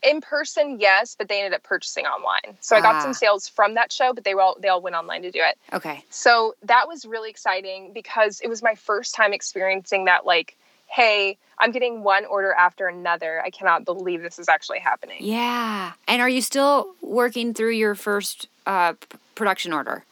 [0.04, 2.58] In person, yes, but they ended up purchasing online.
[2.60, 3.02] So I got Ah.
[3.02, 5.58] some sales from that show, but they all they all went online to do it.
[5.74, 6.04] Okay.
[6.10, 10.56] So that was really exciting because it was my first time experiencing that like,
[10.88, 13.42] hey, I'm getting one order after another.
[13.46, 15.18] I cannot believe this is actually happening.
[15.20, 15.92] Yeah.
[16.08, 20.04] And are you still working through your first uh, p- production order?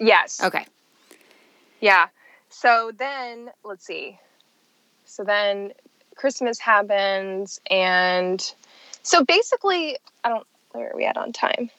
[0.00, 0.42] Yes.
[0.42, 0.64] Okay.
[1.80, 2.06] Yeah.
[2.48, 4.18] So then let's see.
[5.04, 5.72] So then
[6.16, 8.54] Christmas happens and
[9.08, 11.70] so basically I don't where are we at on time?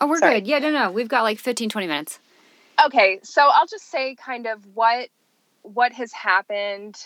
[0.00, 0.40] Oh, we're Sorry.
[0.40, 0.46] good.
[0.46, 0.90] Yeah, no, no.
[0.90, 2.18] We've got like 15, 20 minutes.
[2.84, 5.08] Okay, so I'll just say kind of what
[5.62, 6.96] what has happened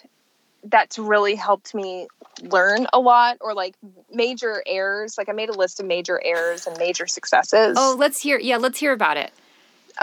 [0.64, 2.06] that's really helped me
[2.42, 3.74] learn a lot or like
[4.12, 5.16] major errors.
[5.16, 7.76] Like I made a list of major errors and major successes.
[7.78, 8.38] Oh, let's hear.
[8.38, 9.30] Yeah, let's hear about it.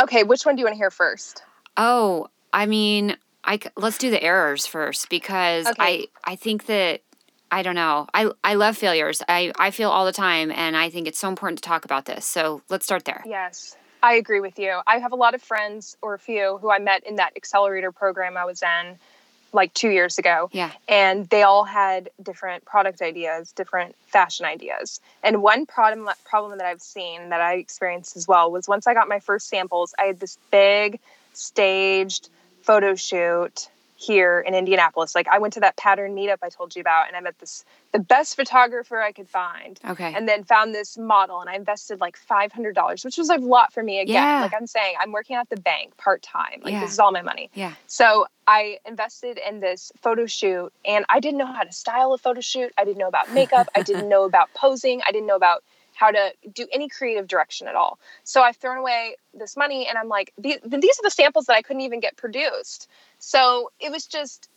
[0.01, 1.43] okay, which one do you want to hear first?
[1.75, 5.75] Oh, I mean, I let's do the errors first because Okay.
[5.79, 7.01] I I think that
[7.51, 8.07] I don't know.
[8.13, 9.21] I I love failures.
[9.27, 12.05] I I feel all the time, and I think it's so important to talk about
[12.05, 12.25] this.
[12.25, 13.23] So let's start there.
[13.25, 13.75] Yes.
[14.03, 14.79] I agree with you.
[14.85, 17.91] I have a lot of friends or a few who I met in that accelerator
[17.91, 18.99] program I was in
[19.53, 20.49] like 2 years ago.
[20.51, 20.71] Yeah.
[20.87, 24.99] and they all had different product ideas, different fashion ideas.
[25.23, 28.93] And one problem problem that I've seen that I experienced as well was once I
[28.93, 30.99] got my first samples, I had this big
[31.33, 32.29] staged
[32.61, 33.69] photo shoot
[33.99, 35.15] here in Indianapolis.
[35.15, 37.65] Like I went to that pattern meetup I told you about and I met this
[37.93, 39.79] the best photographer I could find.
[39.83, 40.13] Okay.
[40.15, 43.81] And then found this model and I invested like $500, which was a lot for
[43.81, 44.13] me again.
[44.13, 44.41] Yeah.
[44.43, 46.61] Like I'm saying, I'm working at the bank part-time.
[46.63, 46.81] Like Yeah.
[46.81, 47.49] this is all my money.
[47.55, 47.73] yeah.
[47.87, 52.17] So I invested in this photo shoot and I didn't know how to style a
[52.19, 52.71] photo shoot.
[52.77, 53.67] I didn't know about makeup.
[53.75, 55.01] I didn't know about posing.
[55.07, 55.63] I didn't know about
[55.97, 57.97] how to do any creative direction at all.
[58.23, 61.55] So I've thrown away this money and I'm like, these, these are the samples that
[61.55, 62.87] I couldn't even get produced.
[63.17, 64.47] So it was just,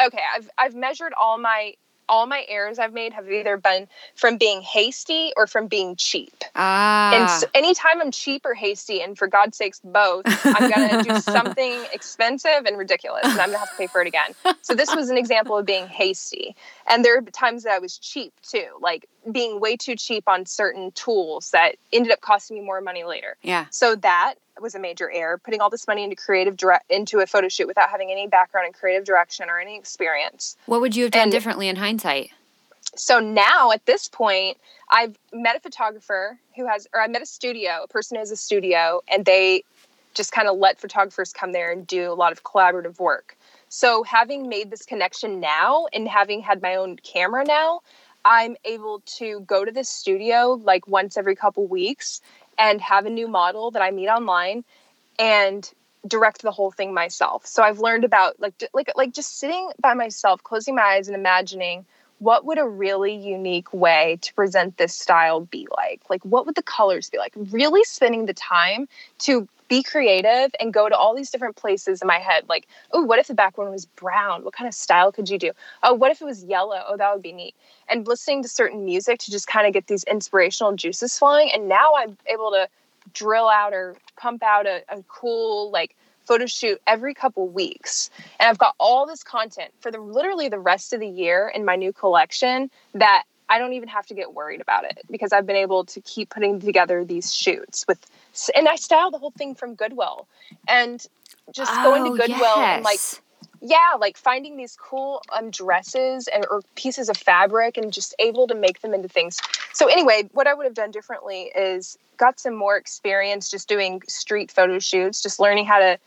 [0.00, 1.74] okay, I've, I've measured all my,
[2.10, 6.34] all my errors I've made have either been from being hasty or from being cheap.
[6.56, 7.14] Ah.
[7.14, 11.02] And so anytime I'm cheap or hasty, and for God's sakes, both, I'm going to
[11.08, 14.34] do something expensive and ridiculous, and I'm going to have to pay for it again.
[14.62, 16.56] So this was an example of being hasty.
[16.88, 20.44] And there are times that I was cheap too, like being way too cheap on
[20.46, 23.36] certain tools that ended up costing me more money later.
[23.42, 23.66] yeah.
[23.70, 25.38] So that was a major error.
[25.38, 28.66] Putting all this money into creative direct into a photo shoot without having any background
[28.66, 30.56] in creative direction or any experience.
[30.66, 32.30] What would you have done And- differently in hindsight?
[32.96, 34.56] so now at this point
[34.90, 38.32] i've met a photographer who has or i met a studio a person who has
[38.32, 39.62] a studio and they
[40.14, 43.36] just kind of let photographers come there and do a lot of collaborative work
[43.68, 47.80] so having made this connection now and having had my own camera now
[48.24, 52.20] i'm able to go to this studio like once every couple weeks
[52.60, 54.62] and have a new model that i meet online
[55.18, 55.72] and
[56.06, 59.94] direct the whole thing myself so i've learned about like like like just sitting by
[59.94, 61.84] myself closing my eyes and imagining
[62.20, 66.02] what would a really unique way to present this style be like?
[66.10, 67.32] Like, what would the colors be like?
[67.34, 68.88] Really spending the time
[69.20, 72.44] to be creative and go to all these different places in my head.
[72.48, 74.44] Like, oh, what if the background was brown?
[74.44, 75.52] What kind of style could you do?
[75.84, 76.82] Oh, what if it was yellow?
[76.86, 77.54] Oh, that would be neat.
[77.88, 81.50] And listening to certain music to just kind of get these inspirational juices flowing.
[81.54, 82.68] And now I'm able to
[83.14, 85.94] drill out or pump out a, a cool, like,
[86.26, 88.08] photo shoot every couple weeks
[88.38, 91.64] and i've got all this content for the literally the rest of the year in
[91.64, 95.46] my new collection that i don't even have to get worried about it because i've
[95.46, 97.98] been able to keep putting together these shoots with
[98.54, 100.26] and i style the whole thing from goodwill
[100.68, 101.06] and
[101.52, 103.00] just going to Oh, goodwill and like
[103.60, 108.46] yeah like finding these cool um, dresses and or pieces of fabric and just able
[108.46, 109.38] to make them into things.
[109.72, 114.02] So anyway what i would have done differently is got some more experience just doing
[114.08, 115.98] street photo shoots just learning how to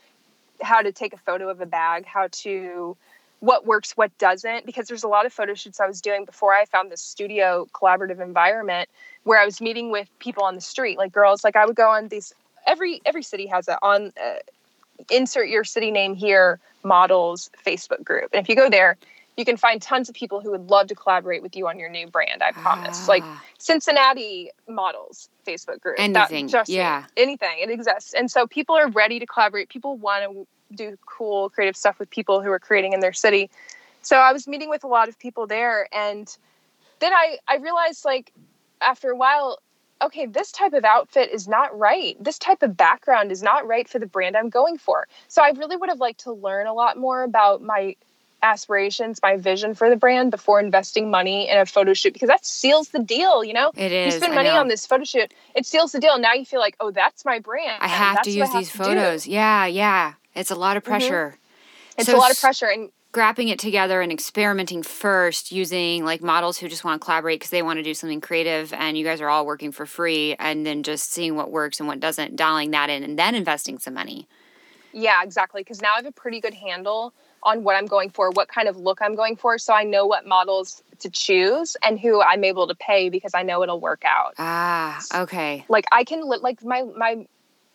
[0.62, 2.96] how to take a photo of a bag how to
[3.44, 6.54] what works what doesn't because there's a lot of photo shoots i was doing before
[6.54, 8.88] i found this studio collaborative environment
[9.24, 11.90] where i was meeting with people on the street like girls like i would go
[11.90, 12.32] on these
[12.66, 14.36] every every city has a on uh,
[15.10, 18.30] insert your city name here models Facebook group.
[18.32, 18.96] And if you go there,
[19.36, 21.88] you can find tons of people who would love to collaborate with you on your
[21.88, 22.42] new brand.
[22.42, 23.04] I promise.
[23.04, 23.08] Ah.
[23.08, 23.24] Like
[23.58, 25.96] Cincinnati models Facebook group.
[25.98, 26.46] Anything.
[26.48, 27.04] That, yeah.
[27.16, 27.58] Anything.
[27.60, 28.14] It exists.
[28.14, 29.68] And so people are ready to collaborate.
[29.68, 33.50] People want to do cool creative stuff with people who are creating in their city.
[34.02, 36.34] So I was meeting with a lot of people there and
[37.00, 38.32] then I I realized like
[38.80, 39.58] after a while
[40.02, 42.22] okay, this type of outfit is not right.
[42.22, 45.06] This type of background is not right for the brand I'm going for.
[45.28, 47.96] So I really would have liked to learn a lot more about my
[48.42, 52.44] aspirations, my vision for the brand before investing money in a photo shoot because that
[52.44, 53.72] seals the deal, you know?
[53.74, 54.14] It is.
[54.14, 56.18] You spend money on this photo shoot, it seals the deal.
[56.18, 57.78] Now you feel like, oh, that's my brand.
[57.80, 59.26] I have to use these photos.
[59.26, 60.14] Yeah, yeah.
[60.34, 60.92] It's a lot of mm-hmm.
[60.92, 61.36] pressure.
[61.36, 62.00] Mm-hmm.
[62.00, 62.66] It's so a lot of pressure.
[62.66, 67.38] And grabbing it together and experimenting first using like models who just want to collaborate
[67.38, 70.34] because they want to do something creative and you guys are all working for free
[70.40, 73.78] and then just seeing what works and what doesn't dialing that in and then investing
[73.78, 74.26] some money
[74.92, 77.14] yeah exactly because now i have a pretty good handle
[77.44, 80.04] on what i'm going for what kind of look i'm going for so i know
[80.06, 84.02] what models to choose and who i'm able to pay because i know it'll work
[84.04, 87.24] out ah okay like i can like my my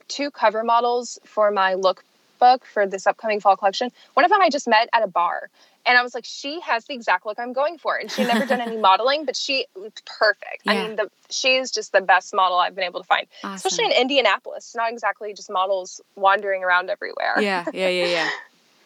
[0.09, 2.03] two cover models for my look
[2.39, 3.91] book for this upcoming fall collection.
[4.13, 5.49] One of them I just met at a bar.
[5.85, 7.95] And I was like, she has the exact look I'm going for.
[7.95, 10.61] And she never done any modeling, but she looked perfect.
[10.63, 10.71] Yeah.
[10.71, 13.55] I mean, the, she is just the best model I've been able to find, awesome.
[13.55, 14.65] especially in Indianapolis.
[14.65, 17.41] It's not exactly just models wandering around everywhere.
[17.41, 18.29] Yeah, yeah, yeah, yeah.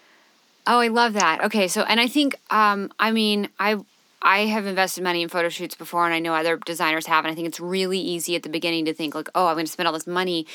[0.68, 1.44] oh, I love that.
[1.46, 3.78] Okay, so and I think, um, I mean, I
[4.24, 7.32] I have invested money in photo shoots before, and I know other designers have, and
[7.32, 9.72] I think it's really easy at the beginning to think like, oh, I'm going to
[9.72, 10.48] spend all this money,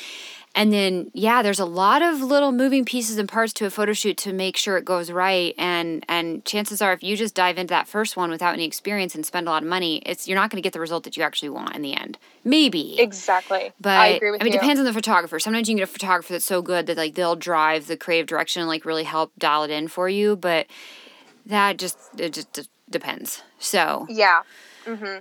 [0.55, 3.93] and then yeah there's a lot of little moving pieces and parts to a photo
[3.93, 7.57] shoot to make sure it goes right and and chances are if you just dive
[7.57, 10.37] into that first one without any experience and spend a lot of money it's you're
[10.37, 12.17] not going to get the result that you actually want in the end.
[12.43, 12.99] Maybe.
[12.99, 13.71] Exactly.
[13.79, 15.39] But i agree with i mean it depends on the photographer.
[15.39, 18.27] Sometimes you can get a photographer that's so good that like they'll drive the creative
[18.27, 20.67] direction and like really help dial it in for you but
[21.45, 24.41] that just it just depends so yeah
[24.85, 25.19] mm-hmm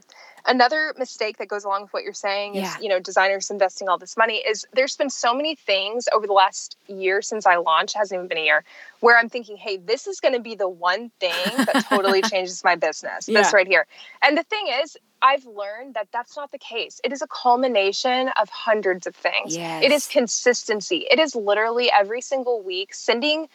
[0.48, 3.98] another mistake that goes along with what you're saying is you know designers investing all
[3.98, 7.96] this money is there's been so many things over the last year since i launched
[7.96, 8.64] hasn't even been a year
[9.00, 12.64] where i'm thinking hey this is going to be the one thing that totally changes
[12.64, 13.42] my business yeah.
[13.42, 13.86] this right here
[14.22, 17.00] and the thing is I've learned that that's not the case.
[17.02, 19.56] It is a culmination of hundreds of things.
[19.56, 19.82] Yes.
[19.82, 21.06] It is consistency.
[21.10, 23.48] It is literally every single week sending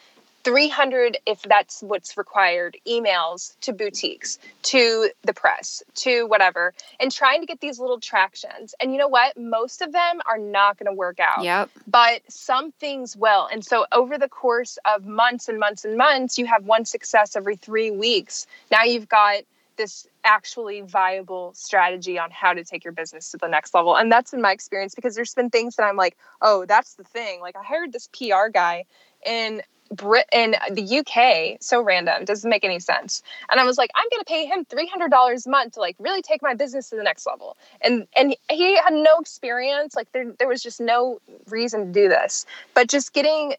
[0.44, 7.40] 300 if that's what's required emails to boutiques to the press to whatever and trying
[7.40, 8.74] to get these little tractions.
[8.78, 9.36] And you know what?
[9.38, 11.42] Most of them are not going to work out.
[11.42, 11.70] Yep.
[11.86, 13.48] But some things will.
[13.50, 17.36] And so over the course of months and months and months you have one success
[17.36, 18.46] every 3 weeks.
[18.70, 19.44] Now you've got
[19.76, 23.96] this actually viable strategy on how to take your business to the next level.
[23.96, 27.02] And that's in my experience because there's been things that I'm like, oh, that's the
[27.02, 27.40] thing.
[27.40, 28.84] Like I hired this PR guy
[29.26, 29.62] and
[29.94, 33.22] Brit in the UK, so random, doesn't make any sense.
[33.50, 36.42] And I was like, I'm to pay him $300 a month to like really take
[36.42, 37.56] my business to the next level.
[37.80, 42.08] And and he had no experience, like there there was just no reason to do
[42.08, 42.46] this.
[42.74, 43.54] But just getting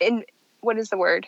[0.00, 0.24] in
[0.60, 1.26] what is the word?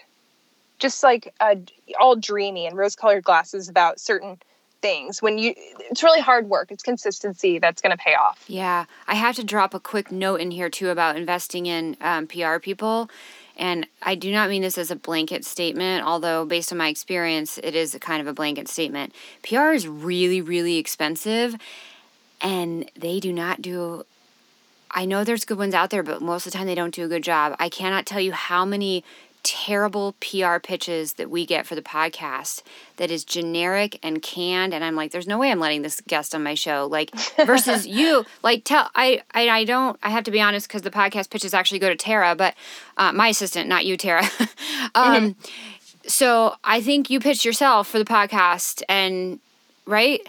[0.78, 1.54] Just like uh,
[2.00, 4.38] all dreamy and rose-colored glasses about certain
[4.82, 8.84] things when you it's really hard work it's consistency that's going to pay off yeah
[9.06, 12.58] i have to drop a quick note in here too about investing in um, pr
[12.58, 13.08] people
[13.56, 17.58] and I do not mean this as a blanket statement, although based on my experience,
[17.58, 19.14] it is kind of a blanket statement.
[19.42, 21.56] PR is really, really expensive,
[22.40, 24.04] and they do not do.
[24.90, 27.04] I know there's good ones out there, but most of the time they don't do
[27.04, 27.56] a good job.
[27.58, 29.04] I cannot tell you how many
[29.42, 32.62] terrible PR pitches that we get for the podcast
[32.96, 36.34] that is generic and canned and I'm like there's no way I'm letting this guest
[36.34, 36.88] on my show.
[36.90, 37.10] Like
[37.46, 40.90] versus you like tell I, I I don't I have to be honest cuz the
[40.90, 42.54] podcast pitches actually go to Tara but
[42.96, 44.28] uh, my assistant not you Tara.
[44.94, 46.08] Um mm-hmm.
[46.08, 49.38] so I think you pitched yourself for the podcast and
[49.86, 50.26] right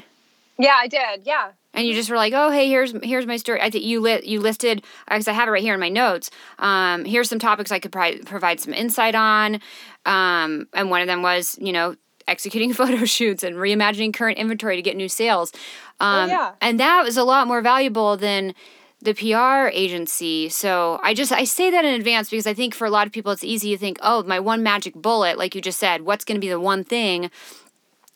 [0.58, 3.60] yeah I did yeah and you just were like, "Oh, hey, here's here's my story."
[3.62, 6.30] I think you lit you listed because I have it right here in my notes.
[6.60, 9.60] Um, here's some topics I could pri- provide some insight on,
[10.06, 11.96] um, and one of them was you know
[12.28, 15.52] executing photo shoots and reimagining current inventory to get new sales.
[16.00, 16.52] Oh, um, oh, yeah.
[16.62, 18.54] And that was a lot more valuable than
[19.02, 20.50] the PR agency.
[20.50, 23.14] So I just I say that in advance because I think for a lot of
[23.14, 26.24] people it's easy to think, oh, my one magic bullet, like you just said, what's
[26.24, 27.32] going to be the one thing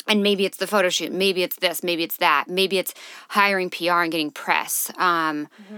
[0.08, 2.94] and maybe it's the photo shoot maybe it's this maybe it's that maybe it's
[3.30, 5.78] hiring pr and getting press um, mm-hmm.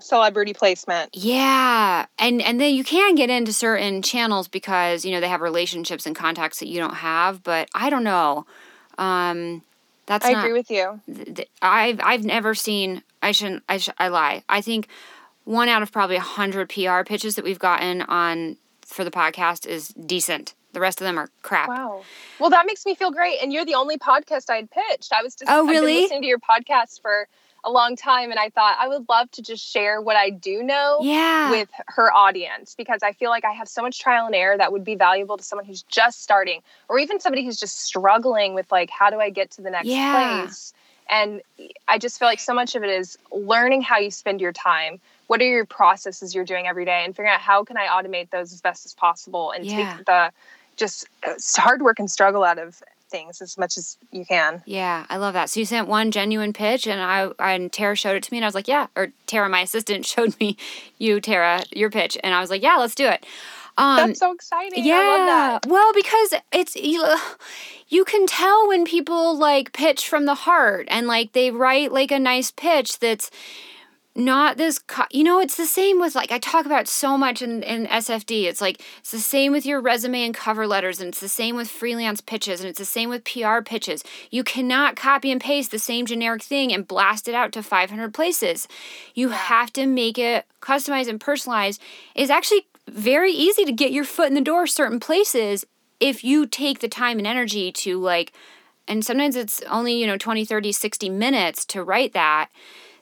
[0.00, 5.20] celebrity placement yeah and and then you can get into certain channels because you know
[5.20, 8.46] they have relationships and contacts that you don't have but i don't know
[8.98, 9.62] um,
[10.06, 13.78] that's i not, agree with you th- th- i've i've never seen i shouldn't i
[13.78, 14.88] sh- i lie i think
[15.44, 19.88] one out of probably 100 PR pitches that we've gotten on for the podcast is
[19.88, 20.54] decent.
[20.72, 21.68] The rest of them are crap.
[21.68, 22.04] Wow.
[22.38, 23.38] Well, that makes me feel great.
[23.42, 25.12] And you're the only podcast I had pitched.
[25.12, 26.02] I was just Oh, I've been really?
[26.02, 27.26] listening to your podcast for
[27.62, 30.62] a long time, and I thought I would love to just share what I do
[30.62, 31.50] know Yeah.
[31.50, 34.72] with her audience because I feel like I have so much trial and error that
[34.72, 38.70] would be valuable to someone who's just starting, or even somebody who's just struggling with
[38.72, 40.10] like, how do I get to the next Yeah.
[40.46, 40.72] place?
[41.10, 41.42] And
[41.86, 44.98] I just feel like so much of it is learning how you spend your time.
[45.26, 48.30] What are your processes you're doing every day, and figuring out how can I automate
[48.30, 49.96] those as best as possible and Yeah.
[49.96, 50.32] take the
[50.80, 54.62] just uh, hard work and struggle out of things as much as you can.
[54.64, 55.50] Yeah, I love that.
[55.50, 58.44] So you sent one genuine pitch, and I and Tara showed it to me, and
[58.44, 58.86] I was like, yeah.
[58.96, 60.56] Or Tara, my assistant, showed me
[60.98, 63.24] you, Tara, your pitch, and I was like, yeah, let's do it.
[63.76, 64.84] Um, That's so exciting.
[64.84, 64.94] yeah.
[64.94, 65.70] I love that.
[65.70, 67.16] Well, because it's you,
[67.88, 72.10] you can tell when people like pitch from the heart, and like they write like
[72.10, 73.30] a nice pitch that's
[74.14, 77.42] not this co- you know it's the same with like i talk about so much
[77.42, 81.08] in, in sfd it's like it's the same with your resume and cover letters and
[81.08, 84.02] it's the same with freelance pitches and it's the same with pr pitches.
[84.30, 88.12] You cannot copy and paste the same generic thing and blast it out to 500
[88.12, 88.66] places.
[89.14, 91.80] You have to make it customized and personalized.
[92.14, 95.64] It's actually very easy to get your foot in the door certain places
[96.00, 98.32] if you take the time and energy to like
[98.88, 102.48] and sometimes it's only you know 20 30 60 minutes to write that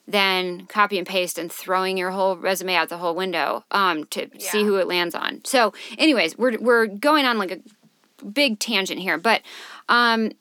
[0.09, 4.29] than copy and paste and throwing your whole resume out the whole window um, to
[4.39, 5.43] see who it lands on.
[5.45, 9.43] So, anyways, we're we're going on like a big tangent here, but
[9.91, 10.33] um,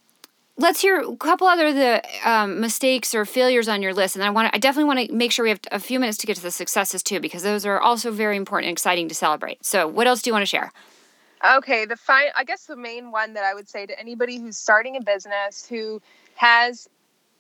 [0.57, 4.29] let's hear a couple other the um, mistakes or failures on your list, and I
[4.29, 6.43] want I definitely want to make sure we have a few minutes to get to
[6.43, 9.65] the successes too, because those are also very important and exciting to celebrate.
[9.65, 10.71] So, what else do you want to share?
[11.57, 12.27] Okay, the fine.
[12.35, 15.67] I guess the main one that I would say to anybody who's starting a business
[15.67, 16.01] who
[16.35, 16.87] has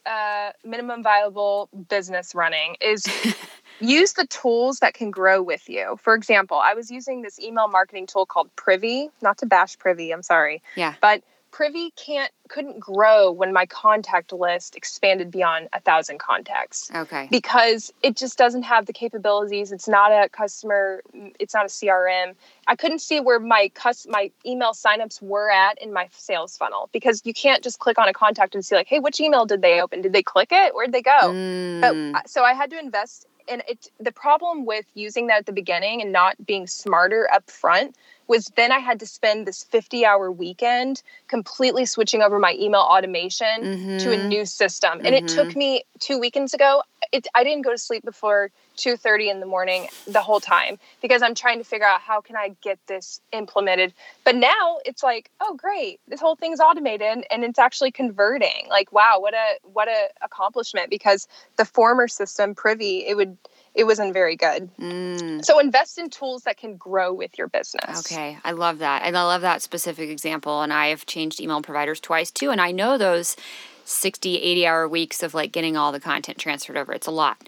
[0.07, 3.05] a minimum viable business running is
[3.79, 5.97] use the tools that can grow with you.
[6.01, 10.11] For example, I was using this email marketing tool called Privy, not to bash Privy,
[10.11, 10.61] I'm sorry.
[10.75, 10.95] Yeah.
[11.01, 11.23] But
[11.57, 17.27] Privy can't couldn't grow when my contact list expanded beyond a thousand contacts Okay.
[17.31, 19.71] because it just doesn't have the capabilities.
[19.71, 21.01] It's not a customer.
[21.39, 22.35] It's not a CRM.
[22.67, 26.89] I couldn't see where my cus- my email signups were at in my sales funnel
[26.91, 29.63] because you can't just click on a contact and see like, hey, which email did
[29.63, 30.03] they open?
[30.03, 30.75] Did they click it?
[30.75, 31.19] Where'd they go?
[31.23, 33.25] Mm, But so I had to invest.
[33.47, 37.49] And it the problem with using that at the beginning and not being smarter up
[37.49, 37.95] front
[38.27, 42.81] was then I had to spend this 50 hour weekend completely switching over my email
[42.81, 44.27] automation to a mhm.
[44.27, 44.99] new system.
[45.03, 46.83] And it took me two weekends ago.
[47.11, 51.21] It, I didn't go to sleep before 2.30 in the morning the whole time because
[51.21, 53.93] I'm trying to figure out how can I get this implemented.
[54.23, 58.67] But now it's like, oh great, this whole thing's automated and it's actually converting.
[58.69, 63.37] Like, wow, what a what a accomplishment because the former system, Privy, it would
[63.77, 64.75] it wasn't very good.
[64.77, 65.45] Mm.
[65.45, 67.99] So invest in tools that can grow with your business.
[67.99, 69.03] Okay, I love that.
[69.03, 70.63] And I love that specific example.
[70.63, 72.49] And I have changed email providers twice too.
[72.49, 73.35] And I know those
[73.85, 76.91] 60, 80 hour weeks of like getting all the content transferred over.
[76.91, 77.47] It's a lot.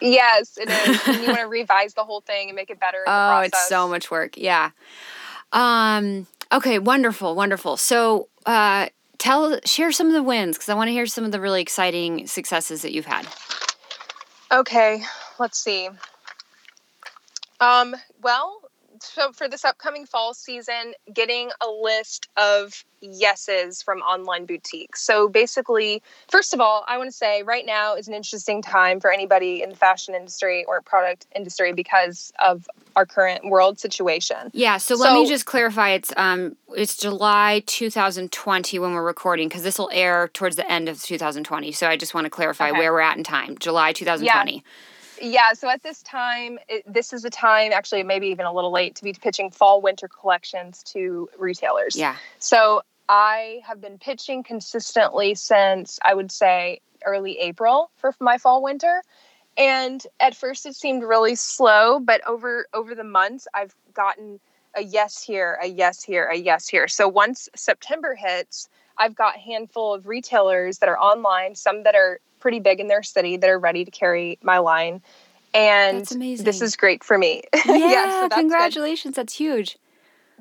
[0.00, 1.00] Yes, it is.
[1.06, 2.98] and you want to revise the whole thing and make it better.
[2.98, 4.38] in the Oh, it's so much work.
[4.38, 4.70] Yeah.
[5.52, 7.76] Um, okay, wonderful, wonderful.
[7.76, 8.88] So uh
[9.18, 11.60] tell share some of the wins because I want to hear some of the really
[11.60, 13.26] exciting successes that you've had.
[14.50, 15.02] Okay,
[15.38, 15.88] let's see.
[17.60, 18.60] Um, well,
[19.00, 25.02] so for this upcoming fall season, getting a list of yeses from online boutiques.
[25.02, 29.00] So basically, first of all, I want to say right now is an interesting time
[29.00, 34.50] for anybody in the fashion industry or product industry because of our current world situation.
[34.52, 35.90] Yeah, so, let me just clarify.
[35.90, 40.88] It's um it's July 2020 when we're recording because this will air towards the end
[40.88, 41.70] of 2020.
[41.72, 42.78] So I just want to clarify Okay.
[42.78, 43.56] where we're at in time.
[43.58, 44.54] July 2020.
[44.54, 44.60] Yeah,
[45.54, 48.94] so at this time, it, this is a time, actually, maybe even a little late,
[48.96, 51.96] to be pitching fall winter collections to retailers.
[51.96, 52.16] Yeah.
[52.38, 58.62] So I have been pitching consistently since I would say early April for my fall
[58.62, 59.02] winter.
[59.56, 64.40] And at first it seemed really slow, but over over the months I've gotten
[64.74, 66.86] a yes here, a yes here, a yes here.
[66.86, 71.94] So once September hits, I've got a handful of retailers that are online, some that
[71.94, 75.02] are pretty big in their city that are ready to carry my line.
[75.54, 77.42] And this is great for me.
[77.66, 79.16] Yeah, so that's good congratulations.
[79.16, 79.78] That's huge.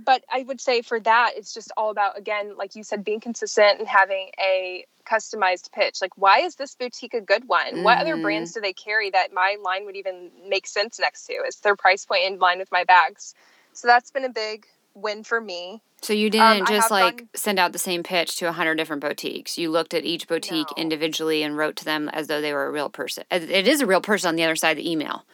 [0.04, 3.20] but I would say for that, it's just all about again, like you said, being
[3.20, 6.02] consistent and having a customized pitch.
[6.02, 7.84] Like, why is this boutique a good one?
[7.84, 8.22] What other Mhm.
[8.22, 11.34] brands do they carry that my line would even make sense next to?
[11.34, 13.34] Is their price point in line with my bags?
[13.74, 14.68] So that's been a big
[14.98, 15.82] win for me.
[16.02, 18.52] So you Um, didn't I just like gone- send out the same pitch to a
[18.52, 19.58] hundred different boutiques.
[19.58, 20.82] You looked at each boutique No.
[20.82, 23.24] individually and wrote to them as though they were a real person.
[23.32, 25.26] It is a real person on the other side of the email.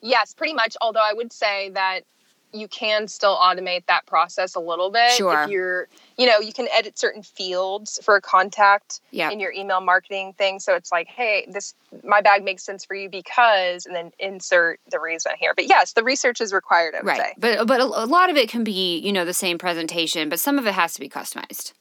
[0.00, 0.76] Yes, pretty much.
[0.80, 2.04] Although I would say that
[2.52, 5.10] you can still automate that process a little bit.
[5.12, 5.44] Sure.
[5.44, 5.88] If you're,
[6.18, 9.30] you know, you can edit certain fields for a contact Yeah.
[9.30, 10.58] in your email marketing thing.
[10.60, 11.74] So it's like, hey, this
[12.04, 15.52] my bag makes sense for you because, and then insert the reason here.
[15.54, 16.94] But yes, the research is required.
[16.94, 17.18] I would Right.
[17.18, 20.28] say But but a, a lot of it can be, you know, the same presentation,
[20.28, 21.72] but some of it has to be customized.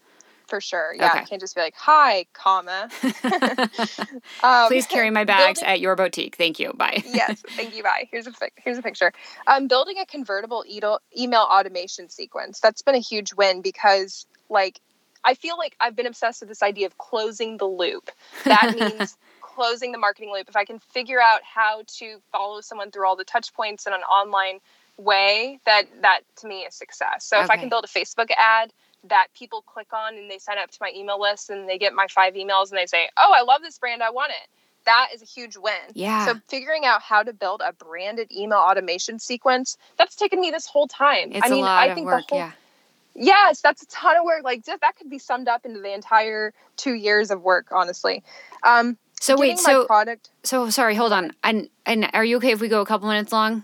[0.49, 0.93] For sure.
[0.95, 1.19] Yeah, Okay.
[1.21, 2.89] you can't just be like, hi, comma.
[4.43, 6.35] um, Please carry my bags building- at your boutique.
[6.35, 6.73] Thank you.
[6.73, 7.03] Bye.
[7.05, 7.83] yes, thank you.
[7.83, 8.07] Bye.
[8.11, 9.13] Here's a here's a picture.
[9.47, 12.59] Um, building a convertible email email automation sequence.
[12.59, 14.79] That's been a huge win because, like,
[15.23, 18.09] I feel like I've been obsessed with this idea of closing the loop.
[18.45, 20.47] That means closing the marketing loop.
[20.49, 23.93] If I can figure out how to follow someone through all the touch points in
[23.93, 24.59] an online
[24.97, 27.25] way, that that to me is success.
[27.25, 28.71] So if I can build a Facebook ad
[29.05, 31.93] that people click on and they sign up to my email list and they get
[31.93, 34.03] my five emails and they say, "Oh, I love this brand.
[34.03, 34.49] I want it."
[34.85, 35.73] That is a huge win.
[35.93, 36.25] Yeah.
[36.25, 40.65] So figuring out how to build a branded email automation sequence, that's taken me this
[40.65, 41.31] whole time.
[41.31, 42.27] It's I mean, a lot I of think work.
[42.27, 42.51] the whole yeah.
[43.15, 44.43] Yes, that's a ton of work.
[44.43, 48.23] Like just, that could be summed up into the entire 2 years of work, honestly.
[48.63, 51.33] Um So wait, so product so sorry, hold on.
[51.43, 53.63] And and are you okay if we go a couple minutes long?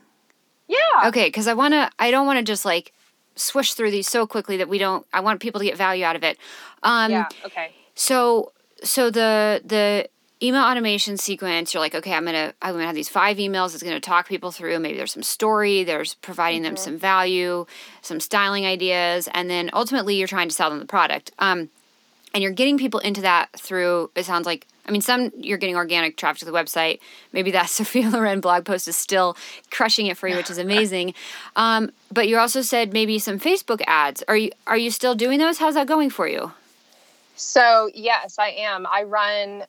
[0.68, 0.78] Yeah.
[1.08, 2.92] Okay, because I wanna I don't wanna just like
[3.36, 6.16] swish through these so quickly that we don't I want people to get value out
[6.16, 6.38] of it.
[6.84, 7.72] Um yeah, okay.
[7.94, 8.52] so
[8.84, 10.10] so the the
[10.44, 13.82] email automation sequence you're like okay i'm gonna i'm gonna have these five emails it's
[13.82, 17.66] gonna talk people through maybe there's some story there's providing them some value
[18.02, 21.70] some styling ideas and then ultimately you're trying to sell them the product um,
[22.34, 25.76] and you're getting people into that through it sounds like i mean some you're getting
[25.76, 27.00] organic traffic to the website
[27.34, 29.36] maybe that sophia loren blog post is still
[29.72, 31.14] crushing it for you which is amazing
[31.56, 35.40] um, but you also said maybe some facebook ads are you are you still doing
[35.40, 36.52] those how's that going for you
[37.38, 38.88] So, yes, I am.
[38.90, 39.64] I run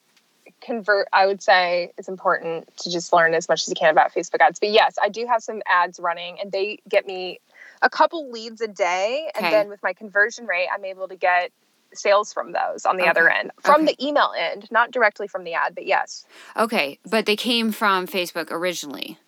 [0.60, 4.14] convert I would say it's important to just learn as much as you can about
[4.14, 4.60] Facebook ads.
[4.60, 7.40] But yes, I do have some ads running and they get me
[7.82, 9.44] a couple leads a day Okay.
[9.46, 11.50] and then with my conversion rate I'm able to get
[11.96, 13.94] sales from those on the other end from Okay.
[13.98, 16.24] the email end, not directly from the ad, but yes.
[16.56, 19.18] Okay, but they came from Facebook originally.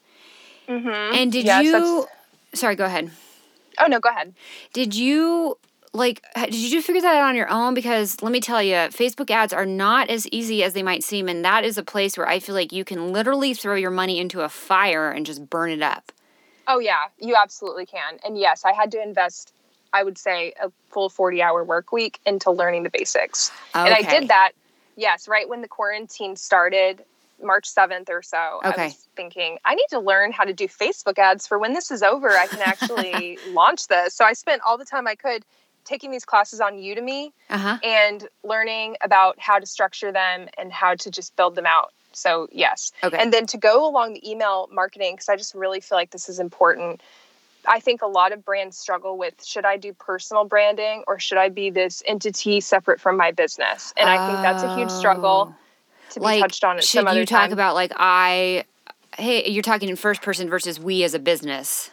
[0.69, 1.15] Mhm.
[1.15, 1.73] And did Yes, you?
[1.73, 2.07] that's-
[2.55, 3.11] Sorry, go ahead.
[3.79, 4.35] Oh no, go ahead.
[4.73, 5.59] Did you
[5.93, 6.23] like?
[6.35, 7.75] Did you figure that out on your own?
[7.75, 11.29] Because let me tell you, Facebook ads are not as easy as they might seem,
[11.29, 14.19] and that is a place where I feel like you can literally throw your money
[14.19, 16.13] into a fire and just burn it up.
[16.67, 18.19] Oh yeah, you absolutely can.
[18.25, 19.53] And yes, I had to invest
[19.93, 23.51] I would say a full 40 hour work week into learning the basics.
[23.75, 24.53] And I did that
[24.97, 27.05] yes, right when the quarantine started
[27.43, 28.61] March 7th or so.
[28.65, 28.83] Okay.
[28.83, 31.91] I was thinking I need to learn how to do Facebook ads for when this
[31.91, 34.15] is over I can actually launch this.
[34.15, 35.45] So I spent all the time I could
[35.85, 37.79] taking these classes on Udemy Uh huh.
[37.83, 41.93] and learning about how to structure them and how to just build them out.
[42.13, 42.93] So, yes.
[43.03, 43.17] Okay.
[43.19, 46.29] And then to go along the email marketing, because I just really feel like this
[46.29, 47.03] is important.
[47.69, 51.39] I think a lot of brands struggle with should I do personal branding or should
[51.39, 53.93] I be this entity separate from my business?
[53.97, 55.55] And I think that's a huge struggle
[56.11, 56.29] to be Oh.
[56.29, 58.65] like, touched on at should some other you talk about like I?
[59.17, 61.91] Hey, you're talking in first person versus we as a business.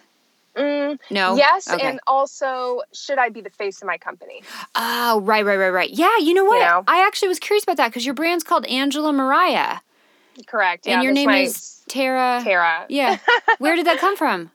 [0.56, 1.36] Mm, No.
[1.36, 1.86] yes, Okay.
[1.86, 4.42] and also should I be the face of my company?
[4.76, 5.90] Oh, right, right, right, right.
[5.90, 6.60] Yeah, you know what?
[6.60, 6.84] know?
[6.88, 9.80] I actually was curious about that because your brand's called Angela Mariah.
[10.48, 10.86] Correct.
[10.88, 12.42] and yeah, your name is Tara.
[12.44, 12.86] Tara.
[12.90, 13.18] Yeah.
[13.58, 14.52] Where did that come from?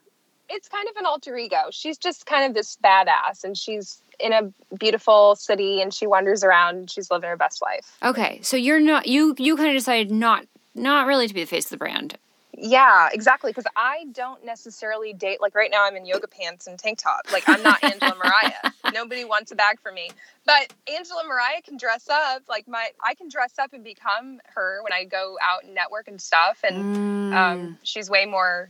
[0.51, 1.63] it's kind of an alter ego.
[1.71, 6.43] She's just kind of this badass, and she's in a beautiful city, and she wanders
[6.43, 7.97] around, and she's living her best life.
[8.03, 10.45] Okay, so you're not you you kind of decided not
[10.75, 12.17] not really to be the face of the brand.
[12.57, 13.49] Yeah, exactly.
[13.51, 15.85] Because I don't necessarily date like right now.
[15.85, 17.21] I'm in yoga pants and tank top.
[17.31, 18.71] Like I'm not Angela Mariah.
[18.93, 20.11] Nobody wants a bag for me.
[20.45, 22.43] But Angela Mariah can dress up.
[22.49, 26.07] Like my, I can dress up and become her when I go out and network
[26.07, 26.59] and stuff.
[26.63, 26.85] And
[27.31, 27.37] Mm.
[27.69, 28.69] um, she's way more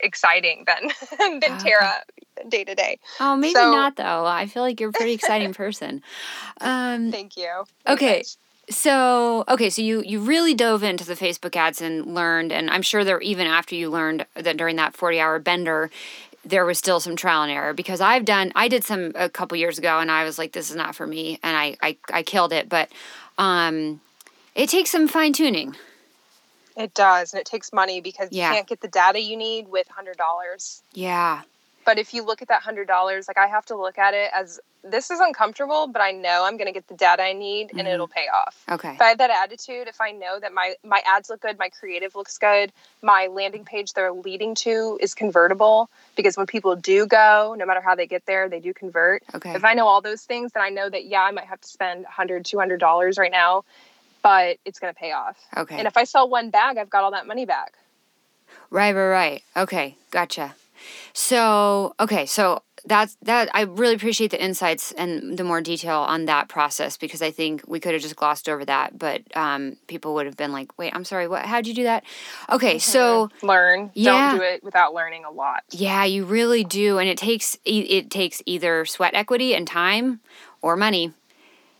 [0.00, 1.58] exciting than than.
[1.58, 2.02] Tara
[2.48, 2.98] day to day.
[3.20, 4.26] oh, maybe so- not though.
[4.26, 6.02] I feel like you're a pretty exciting person.
[6.60, 7.64] Um, Thank you.
[7.86, 8.14] Okay.
[8.14, 8.36] Thanks.
[8.70, 12.82] so okay, so you you really dove into the Facebook ads and learned, and I'm
[12.82, 15.90] sure there even after you learned that during that 40 hour bender.
[16.46, 19.56] There was still some trial and error because I've done I did some a couple
[19.56, 22.22] years ago and I was like this is not for me and I I, I
[22.22, 22.90] killed it but
[23.38, 24.02] um
[24.54, 25.74] it takes some fine tuning
[26.76, 28.48] It does, and it takes money because Yeah.
[28.50, 30.82] you can't get the data you need with hundred dollars.
[30.92, 31.42] yeah
[31.84, 34.30] But if you look at that hundred dollars, like I have to look at it
[34.34, 37.70] as this is uncomfortable, but I know I'm going to get the data I need,
[37.70, 37.92] and Mhm.
[37.94, 38.64] it'll pay off.
[38.70, 41.58] okay If I have that attitude, if I know that my my ads look good,
[41.58, 42.72] my creative looks good,
[43.02, 47.80] my landing page they're leading to is convertible, because when people do go, no matter
[47.82, 49.22] how they get there, they do convert.
[49.34, 51.60] okay If I know all those things, then I know that yeah, I might have
[51.60, 53.64] to spend 100 200 dollars right now,
[54.24, 55.36] but it's going to pay off.
[55.56, 57.74] okay And if I sell one bag, I've got all that money back.
[58.70, 59.42] Right, right, right.
[59.56, 60.56] Okay, gotcha.
[61.12, 63.48] So, okay, so that's that.
[63.54, 67.62] I really appreciate the insights and the more detail on that process because I think
[67.66, 70.94] we could have just glossed over that, but um, people would have been like, "Wait,
[70.94, 71.46] I'm sorry, what?
[71.46, 72.04] How'd you do that?"
[72.50, 73.90] Okay, so Learn.
[73.94, 74.30] Yeah.
[74.30, 75.62] Don't do it without learning a lot.
[75.70, 80.20] yeah, you really do, and it takes it takes either sweat equity and time
[80.60, 81.12] or money.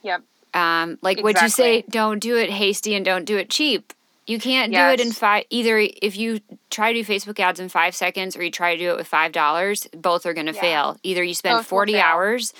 [0.02, 0.22] Yep.
[0.54, 3.92] Um, like what you say, don't do it hasty and don't do it cheap.
[4.26, 5.44] You can't do it in five.
[5.50, 6.40] Either if you
[6.70, 9.06] try to do Facebook ads in five seconds or you try to do it with
[9.06, 10.60] five dollars, both are going to Yeah.
[10.60, 10.96] fail.
[11.02, 12.54] Either you spend Both forty hours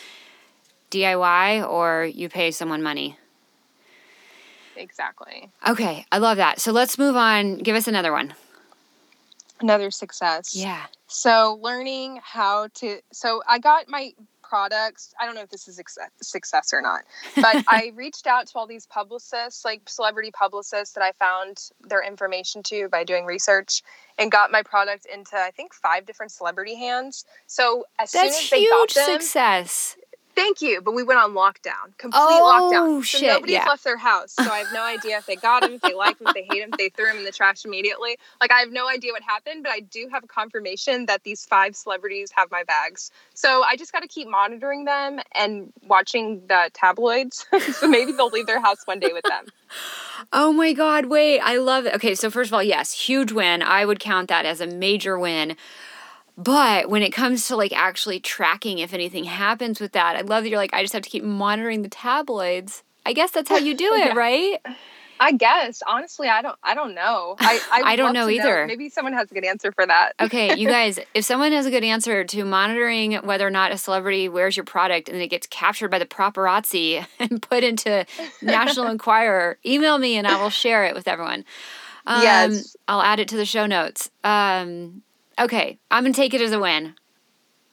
[0.91, 3.17] DIY or you pay someone money.
[4.77, 5.51] Exactly.
[5.67, 6.61] Okay, I love that.
[6.61, 7.59] So let's move on.
[7.59, 8.35] Give us another one.
[9.61, 10.55] Another success.
[10.55, 10.83] Yeah.
[11.07, 14.13] So learning how to so I got my
[14.55, 15.13] products.
[15.21, 17.01] I don't know if this is success, success or not,
[17.35, 22.05] but I reached out to all these publicists, like celebrity publicists that I found their
[22.07, 23.83] information to by doing research
[24.17, 27.25] and got my product into I think five different celebrity hands.
[27.49, 29.97] So as soon as they got huge them, success.
[30.35, 33.05] Thank you, but we went on lockdown, complete Oh, lockdown.
[33.05, 33.69] So shit, nobody's yeah.
[33.69, 34.33] left their house.
[34.33, 36.47] So I have no idea if they got him, if they like him, if they
[36.51, 38.19] hate him, if they threw him in the trash immediately.
[38.41, 41.45] Like I have no idea what happened, but I do have a confirmation that these
[41.45, 43.11] five celebrities have my bags.
[43.35, 47.47] So I just got to keep monitoring them and watching the tabloids.
[47.73, 49.47] so maybe they'll leave their house one day with them.
[50.33, 51.95] Oh my God, wait, I love it.
[51.97, 53.63] Okay, so first of all, yes, huge win.
[53.63, 55.57] I would count that as a major win.
[56.37, 60.43] But when it comes to like actually tracking if anything happens with that, I love
[60.45, 62.83] that you're like, I just have to keep monitoring the tabloids.
[63.07, 64.13] I guess that's how you do it, Yeah.
[64.15, 64.59] right?
[65.21, 66.59] I guess honestly, I don't.
[66.65, 67.37] I don't know.
[67.39, 68.67] I I, I don't know either.
[68.67, 70.15] Maybe someone has a good answer for that.
[70.21, 73.79] Okay, you guys, if someone has a good answer to monitoring whether or not a
[73.79, 78.05] celebrity wears your product and it gets captured by the paparazzi and put into
[78.43, 81.45] National Enquirer, email me and I will share it with everyone.
[82.09, 82.77] Um, Yes.
[82.89, 84.11] I'll add it to the show notes.
[84.25, 85.03] Um,
[85.39, 86.95] okay, I'm going to take it as a win.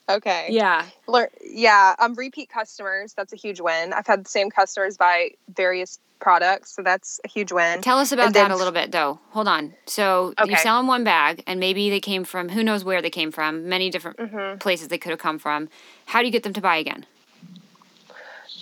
[0.08, 0.48] Okay.
[0.50, 0.84] Yeah.
[1.06, 3.14] Lear- yeah, um, repeat customers.
[3.14, 3.92] That's a huge win.
[3.92, 7.80] I've had the same customers buy various products, so that's a huge win.
[7.82, 9.18] Tell us about And that then- a little bit, though.
[9.30, 9.74] Hold on.
[9.86, 13.10] So you sell them one bag, and maybe they came from who knows where they
[13.10, 14.60] came from, many different Mhm.
[14.60, 15.68] places they could have come from.
[16.06, 17.06] How do you get them to buy again?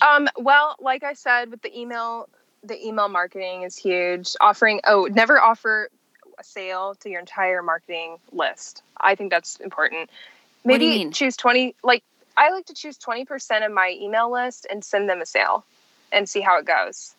[0.01, 2.27] Um, well, like I said, with the email,
[2.63, 4.35] the email marketing is huge.
[4.41, 5.89] Offering, oh, never offer
[6.39, 8.83] a sale to your entire marketing list.
[8.99, 10.09] I think that's important.
[10.63, 11.11] What do Maybe you mean?
[11.11, 12.03] choose 20, like,
[12.37, 15.65] I like to choose 20% of my email list and send them a sale
[16.11, 17.13] and see how it goes.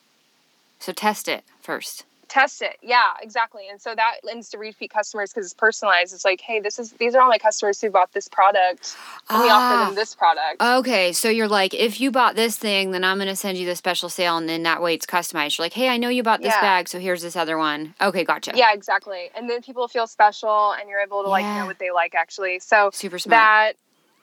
[0.78, 2.04] So test it first.
[2.33, 6.24] Test it yeah exactly and so that lends to repeat customers because it's personalized it's
[6.24, 8.97] like hey this is these are all my customers who bought this product
[9.28, 9.85] let me offer Ah.
[9.87, 13.35] them this product Okay, so you're like, if you bought this thing, then I'm gonna
[13.37, 15.59] send you the special sale, and then that way it's customized.
[15.59, 16.61] You're like, hey, I know you bought this Yeah.
[16.61, 17.95] bag, so here's this other one.
[18.01, 18.53] Okay, gotcha.
[18.55, 21.59] yeah exactly and then people feel special and you're able to like Yeah.
[21.61, 23.39] know what they like actually so super smart.
[23.41, 23.72] that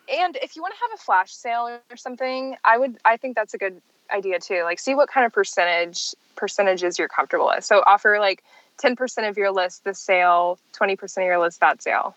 [0.08, 3.36] and if you want to have a flash sale or something i would i think
[3.36, 3.82] that's a good
[4.14, 8.44] idea too like see what kind of percentage percentages you're comfortable with so offer like
[8.84, 12.16] 10% of your list this sale 20% of your list that sale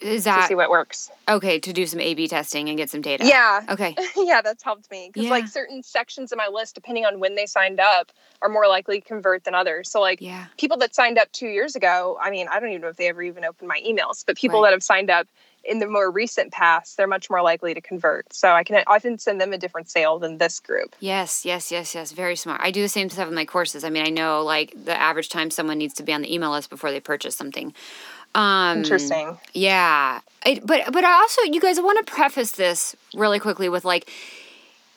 [0.00, 3.00] Is to that see what works okay to do some A/B testing and get some
[3.00, 3.24] data?
[3.24, 3.96] yeah Okay.
[4.16, 5.30] yeah, that's helped me because Yeah.
[5.30, 8.12] like certain sections of my list, depending on when they signed up,
[8.42, 9.90] are more likely to convert than others.
[9.90, 10.46] So like Yeah.
[10.56, 13.08] people that signed up two years ago, I mean, I don't even know if they
[13.08, 14.68] ever even opened my emails, but people Right.
[14.68, 15.26] that have signed up
[15.68, 18.32] in the more recent past, they're much more likely to convert.
[18.32, 20.96] So I can often send them a different sale than this group.
[20.98, 22.12] Yes, yes, yes, yes.
[22.12, 22.60] Very smart.
[22.62, 23.84] I do the same stuff in my courses.
[23.84, 26.50] I mean, I know like the average time someone needs to be on the email
[26.50, 27.74] list before they purchase something.
[28.34, 29.38] Um, Interesting.
[29.52, 33.68] Yeah, I, but but I also you guys I want to preface this really quickly
[33.68, 34.10] with like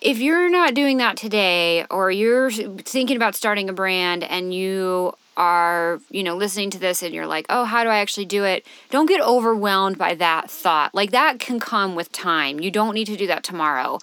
[0.01, 5.13] if you're not doing that today or you're thinking about starting a brand and you
[5.37, 8.43] are you know listening to this and you're like oh how do i actually do
[8.43, 12.93] it don't get overwhelmed by that thought like that can come with time you don't
[12.93, 13.97] need to do that tomorrow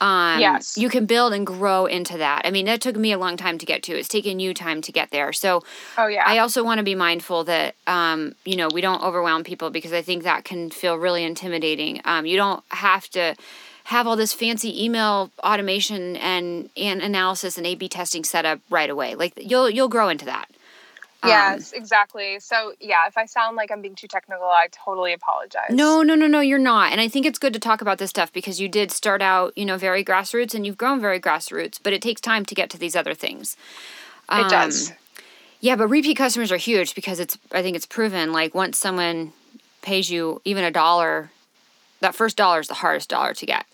[0.00, 0.76] um, Yes.
[0.76, 3.56] you can build and grow into that i mean that took me a long time
[3.58, 5.62] to get to it's taken you time to get there so
[5.96, 6.24] Oh yeah.
[6.26, 9.92] I also want to be mindful that um, you know we don't overwhelm people because
[9.92, 12.00] I think that can feel really intimidating.
[12.04, 13.36] Um, you don't have to
[13.84, 18.88] have all this fancy email automation and, and analysis and A/B testing set up right
[18.90, 19.14] away.
[19.14, 20.46] Like you'll you'll grow into that.
[21.22, 22.40] Um, yes, exactly.
[22.40, 25.70] So yeah, if I sound like I'm being too technical, I totally apologize.
[25.70, 26.90] No, no, no, no, you're not.
[26.90, 29.56] And I think it's good to talk about this stuff because you did start out,
[29.56, 32.70] you know, very grassroots and you've grown very grassroots, but it takes time to get
[32.70, 33.56] to these other things.
[34.32, 34.90] it does.
[34.90, 34.96] Um,
[35.60, 39.32] Yeah, but repeat customers are huge because it's I think it's proven like once someone
[39.80, 41.30] pays you even a dollar,
[42.00, 43.64] that first dollar is the hardest dollar to get.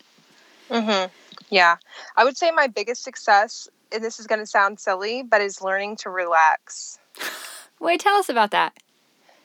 [0.69, 1.05] hmm
[1.49, 1.77] Yeah.
[2.15, 5.63] I would say my biggest success, and this is going to sound silly, but is
[5.63, 6.98] learning to relax.
[7.79, 8.77] Wait, tell us about that.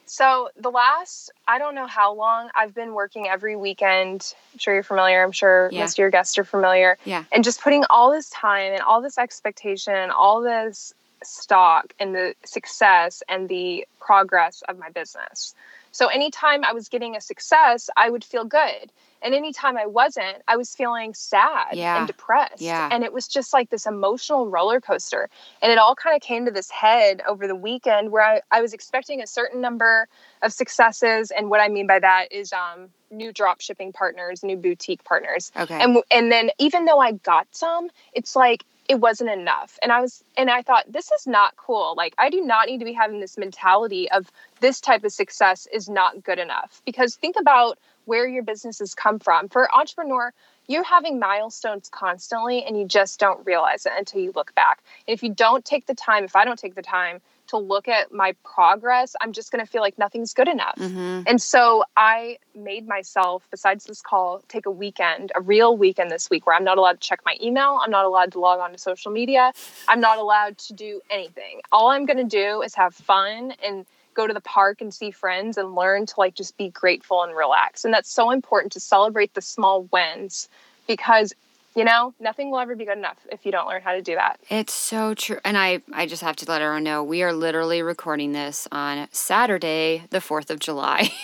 [0.06, 4.34] So the last, I don't know how long, I've been working every weekend.
[4.52, 5.22] I'm sure you're familiar.
[5.22, 5.80] I'm sure Yeah.
[5.80, 6.98] most of your guests are familiar.
[7.05, 7.24] Yeah.
[7.32, 10.92] And just putting all this time and all this expectation and all this
[11.22, 15.55] stock and the success and the progress of my business.
[15.94, 18.90] So anytime I was getting a success, I would feel good.
[19.22, 21.96] And anytime I wasn't, I was feeling sad Yeah.
[21.98, 22.60] and depressed.
[22.60, 22.88] Yeah.
[22.90, 25.30] And it was just like this emotional roller coaster.
[25.62, 28.60] And it all kind of came to this head over the weekend where I, I
[28.60, 30.08] was expecting a certain number
[30.42, 31.30] of successes.
[31.30, 35.52] And what I mean by that is um, new drop shipping partners, new boutique partners.
[35.56, 35.80] Okay.
[35.80, 39.78] And and then even though I got some, it's like it wasn't enough.
[39.82, 41.94] And I was and I thought this is not cool.
[41.97, 44.31] Like I do not need to be having this mentality of
[44.61, 49.19] this type of success is not good enough because think about where your businesses come
[49.19, 49.48] from.
[49.48, 50.32] For entrepreneur,
[50.66, 54.82] you're having milestones constantly and you just don't realize it until you look back.
[55.06, 57.88] And if you don't take the time, if I don't take the time to look
[57.88, 60.76] at my progress, I'm just going to feel like nothing's good enough.
[60.76, 61.22] mm-hmm.
[61.26, 66.30] And so I made myself, besides this call, take a weekend, a real weekend this
[66.30, 67.78] week where I'm not allowed to check my email.
[67.82, 69.52] I'm not allowed to log on to social media.
[69.88, 71.60] I'm not allowed to do anything.
[71.72, 75.10] All I'm going to do is have fun and go to the park and see
[75.10, 77.84] friends and learn to like just be grateful and relax.
[77.84, 80.48] And that's so important to celebrate the small wins
[80.86, 81.32] because,
[81.74, 84.14] you know, nothing will ever be good enough if you don't learn how to do
[84.14, 84.38] that.
[84.48, 85.38] It's so true.
[85.44, 89.09] And I, I just have to let everyone know we are literally recording this on
[89.10, 91.10] Saturday, the 4th of July.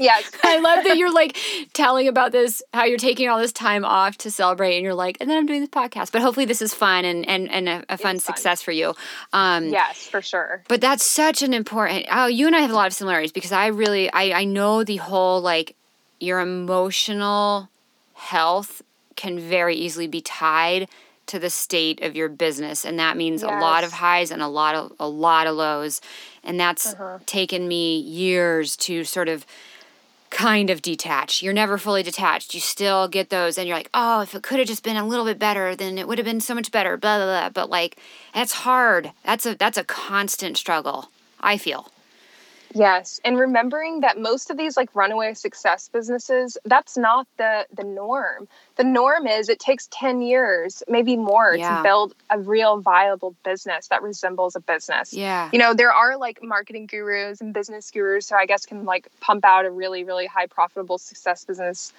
[0.00, 0.30] Yes.
[0.44, 1.36] I love that you're like
[1.72, 5.16] telling about this, how you're taking all this time off to celebrate, and you're like,
[5.20, 6.12] and then I'm doing this podcast.
[6.12, 8.36] But hopefully, this is fun and and, and a, a fun It's fun.
[8.36, 8.94] success for you.
[9.32, 10.62] Um, yes, for sure.
[10.68, 12.06] But that's such an important.
[12.12, 14.84] Oh, you and I have a lot of similarities because I really, I, I know
[14.84, 15.74] the whole like
[16.20, 17.68] your emotional
[18.14, 18.82] health
[19.18, 20.88] can very easily be tied
[21.26, 24.48] to the state of your business, and that means a lot of highs and a
[24.48, 26.00] lot of a lot of lows,
[26.42, 27.18] and that's Uh-huh.
[27.26, 29.44] taken me years to sort of
[30.30, 31.42] kind of detach.
[31.42, 32.54] You're never fully detached.
[32.54, 35.06] You still get those, and you're like, oh, if it could have just been a
[35.06, 36.96] little bit better, then it would have been so much better.
[36.96, 37.48] Blah blah blah.
[37.50, 37.96] But like,
[38.34, 39.12] that's hard.
[39.24, 41.10] That's a that's a constant struggle.
[41.40, 41.90] I feel.
[42.74, 47.84] Yes, and remembering that most of these like runaway success businesses, that's not the the
[47.84, 48.48] norm.
[48.76, 51.78] The norm is it takes 10 years, maybe more Yeah.
[51.78, 55.12] to build a real viable business that resembles a business.
[55.14, 55.48] Yeah.
[55.52, 59.08] You know, there are like marketing gurus and business gurus who I guess can like
[59.20, 61.92] pump out a really really high profitable success business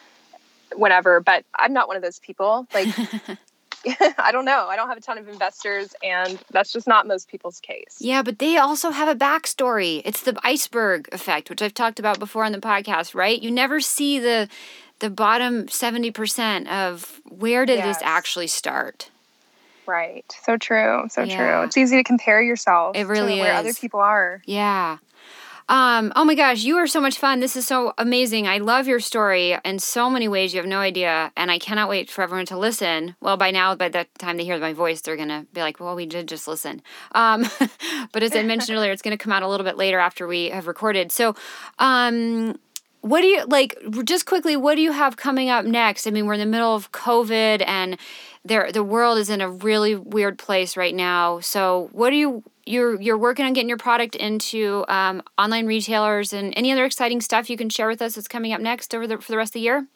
[0.76, 2.68] whenever, but I'm not one of those people.
[2.74, 2.88] Like
[4.18, 4.68] I don't know.
[4.68, 7.98] I don't have a ton of investors and that's just not most people's case.
[8.00, 10.02] Yeah, but they also have a backstory.
[10.06, 13.42] It's the iceberg effect, which I've talked about before on the podcast, right?
[13.42, 14.48] You never see the
[15.00, 19.10] the bottom 70% of where did this actually start?
[19.86, 20.26] Right.
[20.44, 21.06] So true.
[21.10, 21.38] So Yeah.
[21.38, 21.64] true.
[21.64, 23.60] It's easy to compare yourself It really to where is.
[23.60, 24.42] other people are.
[24.46, 24.98] Yeah.
[25.70, 27.42] Um, oh my gosh, you are so much fun.
[27.42, 28.48] This is so amazing.
[28.48, 30.52] I love your story in so many ways.
[30.52, 31.32] You have no idea.
[31.38, 33.16] And I cannot wait for everyone to listen.
[33.22, 35.80] Well, by now, by the time they hear my voice, they're going to be like,
[35.80, 36.82] well, we did just listen.
[37.12, 37.46] Um,
[38.12, 40.26] but as I mentioned earlier, it's going to come out a little bit later after
[40.26, 41.12] we have recorded.
[41.12, 41.36] So,
[41.78, 42.58] um,
[43.02, 46.26] what do you like just quickly what do you have coming up next i mean
[46.26, 47.98] we're in the middle of covid and
[48.44, 52.44] there the world is in a really weird place right now so what do you
[52.70, 57.20] you're you're working on getting your product into um, online retailers and any other exciting
[57.20, 59.50] stuff you can share with us that's coming up next over the for the rest
[59.50, 59.88] of the year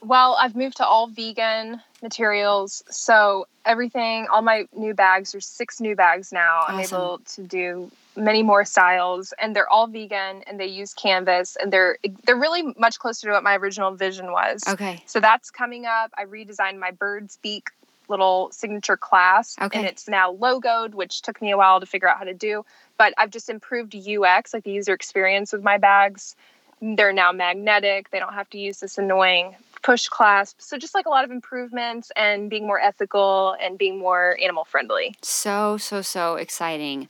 [0.00, 2.82] Well, I've moved to all vegan materials.
[2.90, 6.64] So everything, all my new bags, there's six new bags now.
[6.66, 11.56] I'm able to do many more styles and they're all vegan and they use canvas
[11.60, 14.62] and they're they're really much closer to what my original vision was.
[14.68, 16.10] okay So that's coming up.
[16.16, 17.70] I redesigned my bird's beak
[18.08, 19.78] little signature class Okay.
[19.78, 22.64] and it's now logoed, which took me a while to figure out how to do.
[22.98, 26.36] But I've just improved UX, like the user experience with my bags.
[26.80, 28.10] They're now magnetic.
[28.10, 30.60] They don't have to use this annoying push clasp.
[30.60, 34.64] So just like a lot of improvements and being more ethical and being more animal
[34.64, 35.14] friendly.
[35.22, 37.08] so so so exciting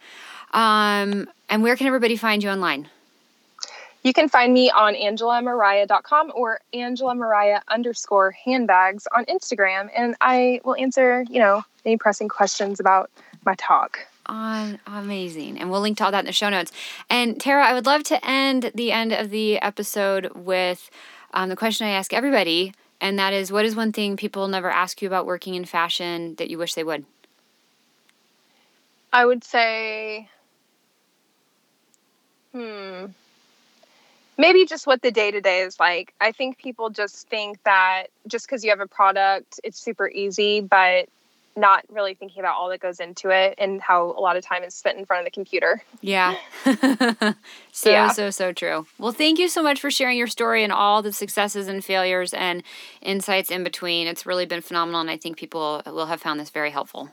[0.52, 2.89] um and where can everybody find you online
[4.02, 9.90] You can find me on angelamariah.com or Angela Mariah underscore handbags on Instagram.
[9.96, 13.10] And I will answer, you know, any pressing questions about
[13.44, 13.98] my talk.
[14.26, 16.70] on amazing and we'll link to all that in the show notes
[17.10, 20.90] and tara i would love to end the end of the episode with
[21.34, 24.70] um, the question i ask everybody and that is what is one thing people never
[24.70, 27.04] ask you about working in fashion that you wish they would
[29.12, 30.28] I would say,
[32.52, 33.06] hmm,
[34.38, 36.14] maybe just what the day to day is like.
[36.20, 40.60] I think people just think that just because you have a product, it's super easy,
[40.60, 41.09] but
[41.56, 44.62] not really thinking about all that goes into it and how a lot of time
[44.62, 45.82] is spent in front of the computer.
[46.00, 46.34] Yeah.
[47.72, 48.09] so, yeah.
[48.10, 48.86] so, so true.
[48.98, 52.32] Well, thank you so much for sharing your story and all the successes and failures
[52.32, 52.62] and
[53.02, 54.06] insights in between.
[54.06, 57.10] It's really been phenomenal, and I think people will have found this very helpful.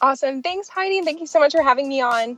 [0.00, 0.42] Awesome.
[0.42, 1.02] Thanks, Heidi.
[1.02, 2.36] Thank you so much for having me on.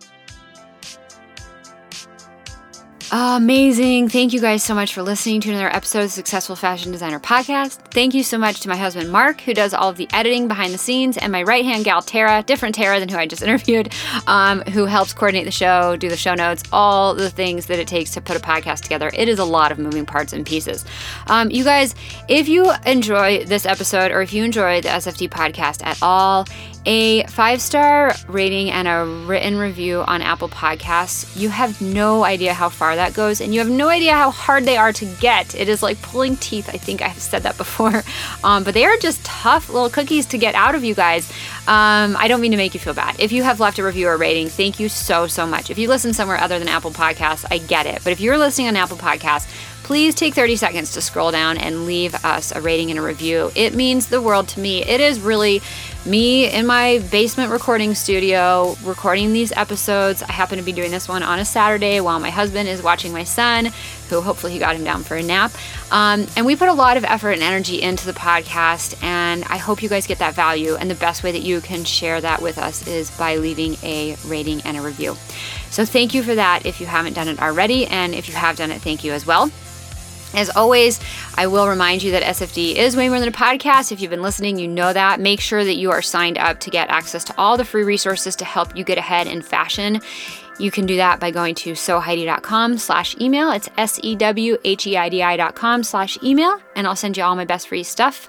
[3.11, 4.11] Amazing.
[4.11, 7.77] Thank you guys so much for listening to another episode of Successful Fashion Designer Podcast.
[7.91, 10.75] Thank you so much to my husband, Mark, who does all of the editing behind
[10.75, 13.95] the scenes, and my right hand gal, Tara, different Tara than who I just interviewed,
[14.27, 17.89] um, who helps coordinate the show, do the show notes, all the things that it
[17.89, 19.11] takes to put a podcast together.
[19.15, 20.85] It is a lot of moving parts and pieces.
[21.29, 21.95] Um, you guys,
[22.29, 26.47] if you enjoy this episode or if you enjoy the SFD podcast at all,
[26.89, 32.55] a five star rating and a written review on Apple Podcasts, you have no idea
[32.55, 35.55] how far that goes, and you have no idea how hard they are to get.
[35.55, 36.71] It is like pulling teeth.
[36.71, 38.03] I think I've said that before,
[38.43, 41.31] um, but they are just tough little cookies to get out of you guys.
[41.69, 43.21] Um, I don't mean to make you feel bad.
[43.21, 45.69] If you have left a review or rating, thank you so, so much.
[45.69, 48.03] If you listen somewhere other than Apple Podcasts, I get it.
[48.03, 49.47] But if you're listening on Apple Podcasts,
[49.89, 53.51] please take 30 seconds to scroll down and leave us a rating and a review.
[53.55, 54.85] It means the world to me.
[54.85, 55.63] It is really
[56.07, 60.23] me in my basement recording studio recording these episodes.
[60.23, 63.13] I happen to be doing this one on a Saturday while my husband is watching
[63.13, 63.71] my son,
[64.09, 65.53] who hopefully he got him down for a nap.
[65.91, 69.57] Um, and we put a lot of effort and energy into the podcast, and I
[69.57, 70.77] hope you guys get that value.
[70.77, 74.17] And the best way that you can share that with us is by leaving a
[74.27, 75.17] rating and a review.
[75.71, 78.57] So thank you for that if you haven't done it already, and if you have
[78.57, 79.51] done it, thank you as well.
[80.35, 81.01] As always,
[81.37, 83.93] I will remind you that SFD is way more than a podcast.
[83.93, 85.21] If you've been listening, you know that.
[85.21, 88.37] Make sure that you are signed up to get access to all the free resources
[88.37, 90.01] to help you get ahead in fashion.
[90.59, 93.51] You can do that by going to sewheidi.com slash email.
[93.53, 98.29] It's S-E-W-H-E-I-D-I dot com slash email, and I'll send you all my best free stuff.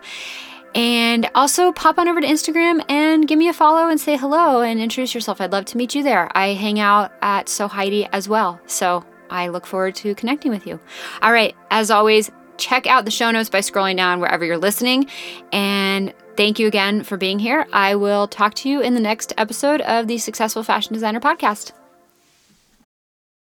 [0.76, 4.62] And also pop on over to Instagram and give me a follow and say hello
[4.62, 5.42] and introduce yourself.
[5.42, 6.30] I'd love to meet you there.
[6.38, 8.62] I hang out at Sew Heidi as well.
[8.68, 10.80] So I look forward to connecting with you.
[11.22, 15.08] All right, as always, check out the show notes by scrolling down wherever you're listening.
[15.52, 17.68] And thank you again for being here.
[17.74, 21.72] I will talk to you in the next episode of the Successful Fashion Designer Podcast.